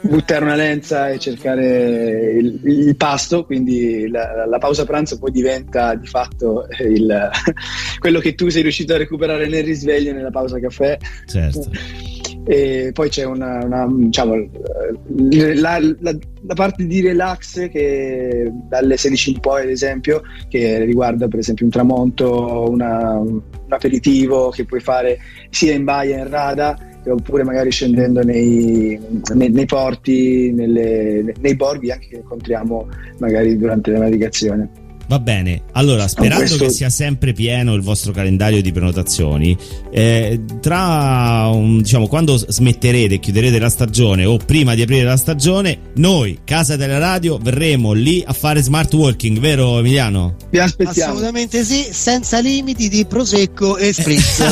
buttare 0.00 0.44
una 0.44 0.54
lenza 0.54 1.10
e 1.10 1.18
cercare 1.18 2.32
il, 2.32 2.60
il 2.64 2.96
pasto, 2.96 3.44
quindi 3.44 4.08
la, 4.08 4.46
la, 4.46 4.58
pausa 4.58 4.84
pranzo 4.84 5.18
poi 5.18 5.30
diventa 5.30 5.94
di 5.94 6.06
fatto 6.06 6.66
il, 6.80 7.30
quello 8.00 8.20
che 8.20 8.34
tu 8.34 8.48
sei 8.48 8.62
riuscito 8.62 8.94
a 8.94 8.98
recuperare 8.98 9.46
nel 9.46 9.64
risveglio 9.64 10.12
nella 10.12 10.30
pausa 10.30 10.58
caffè. 10.58 10.96
Certo 11.26 11.70
e 12.46 12.90
poi 12.92 13.08
c'è 13.08 13.24
una, 13.24 13.64
una 13.64 13.86
diciamo, 13.90 14.34
la, 14.34 15.78
la, 15.78 16.16
la, 16.42 16.54
parte 16.54 16.86
di 16.86 17.00
relax 17.00 17.70
che 17.70 18.52
dalle 18.68 18.96
16 18.98 19.30
in 19.30 19.40
poi 19.40 19.62
ad 19.62 19.70
esempio 19.70 20.22
che 20.48 20.84
riguarda 20.84 21.26
per 21.26 21.38
esempio 21.38 21.64
un 21.64 21.70
tramonto 21.70 22.68
una, 22.68 23.16
un 23.16 23.40
aperitivo 23.68 24.50
che 24.50 24.66
puoi 24.66 24.80
fare 24.80 25.18
sia 25.48 25.72
in 25.72 25.84
baia 25.84 26.18
in 26.18 26.28
rada 26.28 26.78
oppure 27.06 27.44
magari 27.44 27.70
scendendo 27.70 28.22
nei, 28.22 29.00
nei, 29.34 29.50
nei 29.50 29.66
porti 29.66 30.52
nelle, 30.52 31.34
nei 31.38 31.56
borghi 31.56 31.90
anche 31.90 32.08
che 32.08 32.16
incontriamo 32.16 32.88
magari 33.18 33.56
durante 33.56 33.90
la 33.90 34.00
navigazione 34.00 34.82
Va 35.06 35.18
bene, 35.18 35.62
allora 35.72 36.08
sperando 36.08 36.44
questo... 36.44 36.64
che 36.64 36.70
sia 36.70 36.88
sempre 36.88 37.32
pieno 37.32 37.74
il 37.74 37.82
vostro 37.82 38.12
calendario 38.12 38.62
di 38.62 38.72
prenotazioni, 38.72 39.56
eh, 39.92 40.40
tra 40.60 41.48
un, 41.52 41.78
diciamo 41.78 42.06
quando 42.06 42.36
smetterete, 42.36 43.18
chiuderete 43.18 43.58
la 43.58 43.68
stagione 43.68 44.24
o 44.24 44.38
prima 44.38 44.74
di 44.74 44.82
aprire 44.82 45.04
la 45.04 45.16
stagione, 45.16 45.78
noi, 45.96 46.40
Casa 46.44 46.76
della 46.76 46.98
Radio, 46.98 47.38
verremo 47.38 47.92
lì 47.92 48.22
a 48.26 48.32
fare 48.32 48.62
smart 48.62 48.92
working, 48.94 49.38
vero 49.38 49.78
Emiliano? 49.78 50.36
Vi 50.50 50.58
aspettiamo. 50.58 51.12
Assolutamente 51.12 51.64
sì, 51.64 51.86
senza 51.90 52.38
limiti 52.38 52.88
di 52.88 53.04
prosecco 53.04 53.76
e 53.76 53.92
spritz. 53.92 54.42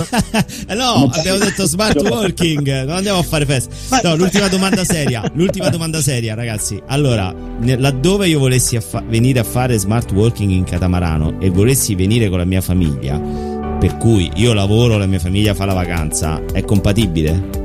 No, 0.72 1.10
abbiamo 1.12 1.38
detto 1.38 1.66
smart 1.66 2.00
working, 2.00 2.84
non 2.84 2.96
andiamo 2.96 3.18
a 3.18 3.22
fare 3.22 3.44
festa. 3.46 4.00
No, 4.02 4.16
l'ultima 4.16 4.48
domanda 4.48 4.84
seria, 4.84 5.30
l'ultima 5.34 5.68
domanda 5.68 6.00
seria 6.00 6.34
ragazzi. 6.34 6.80
Allora, 6.86 7.34
laddove 7.60 8.28
io 8.28 8.38
volessi 8.38 8.76
affa- 8.76 9.02
venire 9.06 9.40
a 9.40 9.44
fare 9.44 9.78
smart 9.78 10.10
working 10.12 10.41
trekking 10.42 10.50
in 10.50 10.64
catamarano 10.64 11.40
e 11.40 11.50
volessi 11.50 11.94
venire 11.94 12.28
con 12.28 12.38
la 12.38 12.44
mia 12.44 12.60
famiglia, 12.60 13.18
per 13.18 13.96
cui 13.96 14.30
io 14.34 14.52
lavoro, 14.52 14.98
la 14.98 15.06
mia 15.06 15.18
famiglia 15.18 15.54
fa 15.54 15.64
la 15.64 15.74
vacanza, 15.74 16.42
è 16.52 16.64
compatibile? 16.64 17.60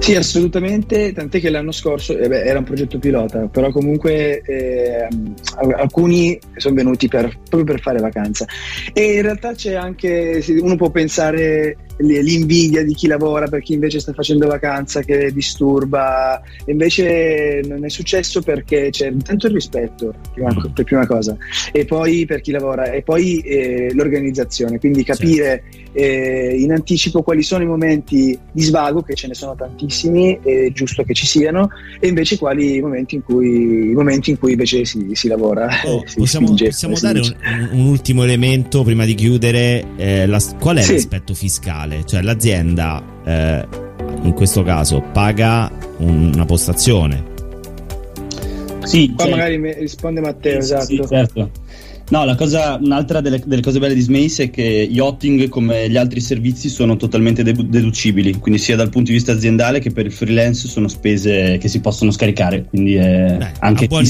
Sì, 0.00 0.16
assolutamente, 0.16 1.12
tant'è 1.12 1.38
che 1.38 1.48
l'anno 1.48 1.70
scorso 1.70 2.18
eh 2.18 2.26
beh, 2.26 2.42
era 2.42 2.58
un 2.58 2.64
progetto 2.64 2.98
pilota, 2.98 3.46
però 3.46 3.70
comunque 3.70 4.42
eh, 4.44 5.06
alcuni 5.76 6.36
sono 6.56 6.74
venuti 6.74 7.06
per, 7.06 7.38
proprio 7.48 7.64
per 7.64 7.80
fare 7.80 8.00
vacanza. 8.00 8.44
E 8.92 9.14
in 9.14 9.22
realtà 9.22 9.54
c'è 9.54 9.74
anche, 9.74 10.44
uno 10.60 10.74
può 10.74 10.90
pensare 10.90 11.76
l'invidia 12.02 12.84
di 12.84 12.94
chi 12.94 13.06
lavora 13.06 13.46
per 13.46 13.62
chi 13.62 13.74
invece 13.74 14.00
sta 14.00 14.12
facendo 14.12 14.46
vacanza 14.46 15.02
che 15.02 15.32
disturba 15.32 16.40
invece 16.66 17.60
non 17.64 17.84
è 17.84 17.88
successo 17.88 18.42
perché 18.42 18.90
c'è 18.90 19.08
intanto 19.08 19.46
il 19.46 19.54
rispetto 19.54 20.14
prima, 20.32 20.54
per 20.74 20.84
prima 20.84 21.06
cosa 21.06 21.36
e 21.70 21.84
poi 21.84 22.24
per 22.26 22.40
chi 22.40 22.50
lavora 22.50 22.90
e 22.90 23.02
poi 23.02 23.40
eh, 23.40 23.92
l'organizzazione 23.94 24.78
quindi 24.78 25.04
capire 25.04 25.62
certo. 25.70 25.81
Eh, 25.92 26.56
in 26.58 26.72
anticipo 26.72 27.22
quali 27.22 27.42
sono 27.42 27.62
i 27.62 27.66
momenti 27.66 28.38
di 28.50 28.62
svago 28.62 29.02
che 29.02 29.14
ce 29.14 29.28
ne 29.28 29.34
sono 29.34 29.54
tantissimi 29.54 30.38
è 30.42 30.70
giusto 30.72 31.02
che 31.02 31.14
ci 31.14 31.26
siano 31.26 31.68
e 32.00 32.08
invece 32.08 32.38
quali 32.38 32.76
i 32.76 32.80
momenti 32.80 33.16
in 33.16 33.22
cui, 33.22 33.90
i 33.90 33.94
momenti 33.94 34.30
in 34.30 34.38
cui 34.38 34.52
invece 34.52 34.84
si, 34.84 35.10
si 35.12 35.28
lavora 35.28 35.68
oh, 35.84 36.02
si 36.06 36.16
possiamo, 36.16 36.46
spinge, 36.46 36.66
possiamo 36.66 36.98
dare 36.98 37.20
un, 37.20 37.68
un, 37.72 37.86
ultimo 37.86 38.24
elemento 38.24 38.82
prima 38.82 39.04
di 39.04 39.14
chiudere 39.14 39.84
eh, 39.96 40.26
la, 40.26 40.40
qual 40.58 40.78
è 40.78 40.82
sì. 40.82 40.92
l'aspetto 40.92 41.34
fiscale 41.34 42.04
cioè 42.06 42.22
l'azienda 42.22 43.02
eh, 43.24 43.90
in 44.22 44.32
questo 44.34 44.62
caso 44.62 45.02
paga 45.12 45.70
una 45.98 46.44
postazione. 46.44 47.30
Sì, 48.84 49.12
qua 49.14 49.24
cioè, 49.26 49.30
magari 49.30 49.74
risponde 49.74 50.20
Matteo, 50.20 50.60
sì, 50.60 50.74
esatto. 50.74 50.84
Sì, 50.84 51.06
certo. 51.06 51.50
No, 52.12 52.26
la 52.26 52.34
cosa, 52.34 52.78
un'altra 52.78 53.22
delle, 53.22 53.40
delle, 53.42 53.62
cose 53.62 53.78
belle 53.78 53.94
di 53.94 54.02
Smace 54.02 54.42
è 54.42 54.50
che 54.50 54.62
yachting, 54.62 55.48
come 55.48 55.88
gli 55.88 55.96
altri 55.96 56.20
servizi, 56.20 56.68
sono 56.68 56.96
totalmente 56.96 57.42
deducibili, 57.42 58.38
quindi 58.38 58.60
sia 58.60 58.76
dal 58.76 58.90
punto 58.90 59.08
di 59.08 59.16
vista 59.16 59.32
aziendale 59.32 59.78
che 59.78 59.92
per 59.92 60.04
il 60.04 60.12
freelance 60.12 60.68
sono 60.68 60.88
spese 60.88 61.56
che 61.56 61.68
si 61.68 61.80
possono 61.80 62.10
scaricare, 62.10 62.66
quindi 62.68 62.96
è 62.96 63.36
Beh, 63.38 63.52
anche 63.60 63.86
buon, 63.86 64.04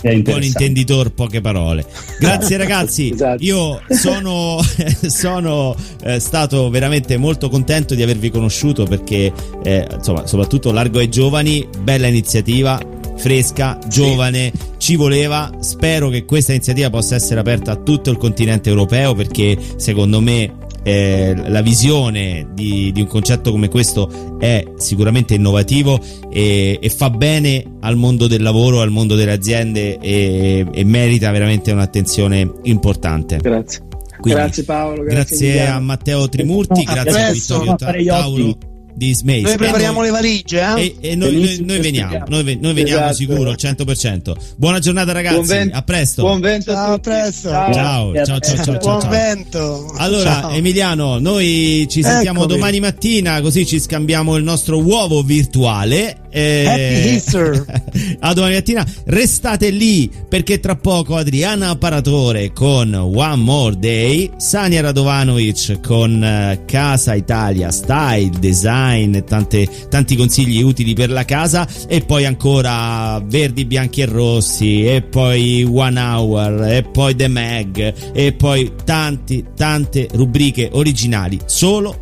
buon 0.00 0.42
intenditor, 0.42 1.12
poche 1.12 1.42
parole. 1.42 1.84
Grazie 2.18 2.56
ragazzi, 2.56 3.10
esatto. 3.10 3.44
io 3.44 3.82
sono, 3.86 4.58
sono 5.08 5.76
eh, 6.04 6.20
stato 6.20 6.70
veramente 6.70 7.18
molto 7.18 7.50
contento 7.50 7.94
di 7.94 8.02
avervi 8.02 8.30
conosciuto 8.30 8.84
perché 8.84 9.30
eh, 9.62 9.86
insomma, 9.92 10.26
soprattutto 10.26 10.72
Largo 10.72 11.00
ai 11.00 11.10
Giovani, 11.10 11.68
bella 11.82 12.06
iniziativa, 12.06 12.80
fresca, 13.22 13.78
giovane, 13.86 14.50
sì. 14.52 14.68
ci 14.78 14.96
voleva. 14.96 15.50
Spero 15.60 16.08
che 16.08 16.24
questa 16.24 16.52
iniziativa 16.52 16.90
possa 16.90 17.14
essere 17.14 17.38
aperta 17.38 17.70
a 17.70 17.76
tutto 17.76 18.10
il 18.10 18.16
continente 18.16 18.68
europeo 18.68 19.14
perché 19.14 19.56
secondo 19.76 20.20
me 20.20 20.56
eh, 20.82 21.34
la 21.46 21.62
visione 21.62 22.48
di, 22.52 22.90
di, 22.92 23.00
un 23.00 23.06
concetto 23.06 23.52
come 23.52 23.68
questo 23.68 24.36
è 24.40 24.64
sicuramente 24.76 25.34
innovativo 25.34 26.00
e, 26.28 26.78
e, 26.82 26.88
fa 26.88 27.10
bene 27.10 27.64
al 27.82 27.96
mondo 27.96 28.26
del 28.26 28.42
lavoro, 28.42 28.80
al 28.80 28.90
mondo 28.90 29.14
delle 29.14 29.30
aziende 29.30 29.98
e, 30.00 30.66
e 30.72 30.84
merita 30.84 31.30
veramente 31.30 31.70
un'attenzione 31.70 32.50
importante. 32.62 33.36
Grazie. 33.36 33.90
Quindi, 34.18 34.40
grazie 34.40 34.64
Paolo, 34.64 35.02
grazie, 35.02 35.52
grazie 35.52 35.66
a 35.68 35.78
Matteo 35.78 36.28
Trimurti, 36.28 36.82
grazie 36.82 37.22
a 37.22 37.32
Vittorio 37.32 37.74
Tauro 37.76 38.70
di 38.94 39.14
Smace. 39.14 39.40
Noi 39.40 39.56
prepariamo 39.56 39.98
noi, 39.98 40.06
le 40.06 40.10
valigie, 40.10 40.60
eh? 40.60 40.80
E, 41.00 41.10
e 41.10 41.14
noi, 41.14 41.32
noi, 41.32 41.62
noi, 41.64 41.80
veniamo, 41.80 42.24
noi, 42.28 42.58
noi 42.60 42.74
veniamo 42.74 43.00
esatto. 43.00 43.14
sicuro 43.14 43.50
al 43.50 43.56
100%. 43.58 44.36
Buona 44.56 44.78
giornata, 44.78 45.12
ragazzi. 45.12 45.34
Buon 45.34 45.46
vento, 45.46 45.76
a 45.76 45.82
presto. 45.82 46.22
Buon 46.22 46.40
vento. 46.40 46.72
Ciao, 46.72 46.92
a 46.92 46.98
presto. 46.98 47.48
Ciao, 47.48 47.72
ciao, 47.72 48.24
ciao, 48.24 48.40
ciao, 48.40 48.64
ciao, 48.64 48.78
Buon 48.78 49.08
vento. 49.08 49.92
Allora, 49.96 50.40
ciao. 50.40 50.50
Emiliano, 50.50 51.18
noi 51.18 51.86
ci 51.88 52.02
sentiamo 52.02 52.40
Eccomi. 52.40 52.58
domani 52.58 52.80
mattina, 52.80 53.40
così 53.40 53.66
ci 53.66 53.80
scambiamo 53.80 54.36
il 54.36 54.44
nostro 54.44 54.80
uovo 54.82 55.22
virtuale. 55.22 56.18
Eh, 56.30 56.64
Happy 56.66 57.08
Easter. 57.10 57.64
a 58.20 58.32
domani 58.32 58.54
mattina. 58.54 58.86
Restate 59.04 59.70
lì 59.70 60.10
perché 60.28 60.60
tra 60.60 60.76
poco 60.76 61.16
Adriana 61.16 61.76
Paratore 61.76 62.52
con 62.52 62.94
One 62.94 63.36
More 63.36 63.78
Day, 63.78 64.30
Sania 64.36 64.80
Radovanovic 64.80 65.80
con 65.80 66.22
eh, 66.22 66.62
Casa 66.66 67.14
Italia 67.14 67.70
Style 67.70 68.30
Design 68.38 68.81
design, 68.82 69.18
tante, 69.24 69.68
tanti 69.88 70.16
consigli 70.16 70.62
utili 70.62 70.94
per 70.94 71.10
la 71.10 71.24
casa 71.24 71.66
e 71.86 72.00
poi 72.00 72.24
ancora 72.24 73.20
Verdi, 73.24 73.64
Bianchi 73.64 74.02
e 74.02 74.06
Rossi 74.06 74.84
e 74.86 75.02
poi 75.02 75.64
One 75.64 76.00
Hour 76.00 76.64
e 76.64 76.82
poi 76.82 77.14
The 77.14 77.28
Mag 77.28 77.94
e 78.12 78.32
poi 78.32 78.72
tanti, 78.84 79.46
tante 79.54 80.08
rubriche 80.12 80.70
originali 80.72 81.38
solo 81.46 82.01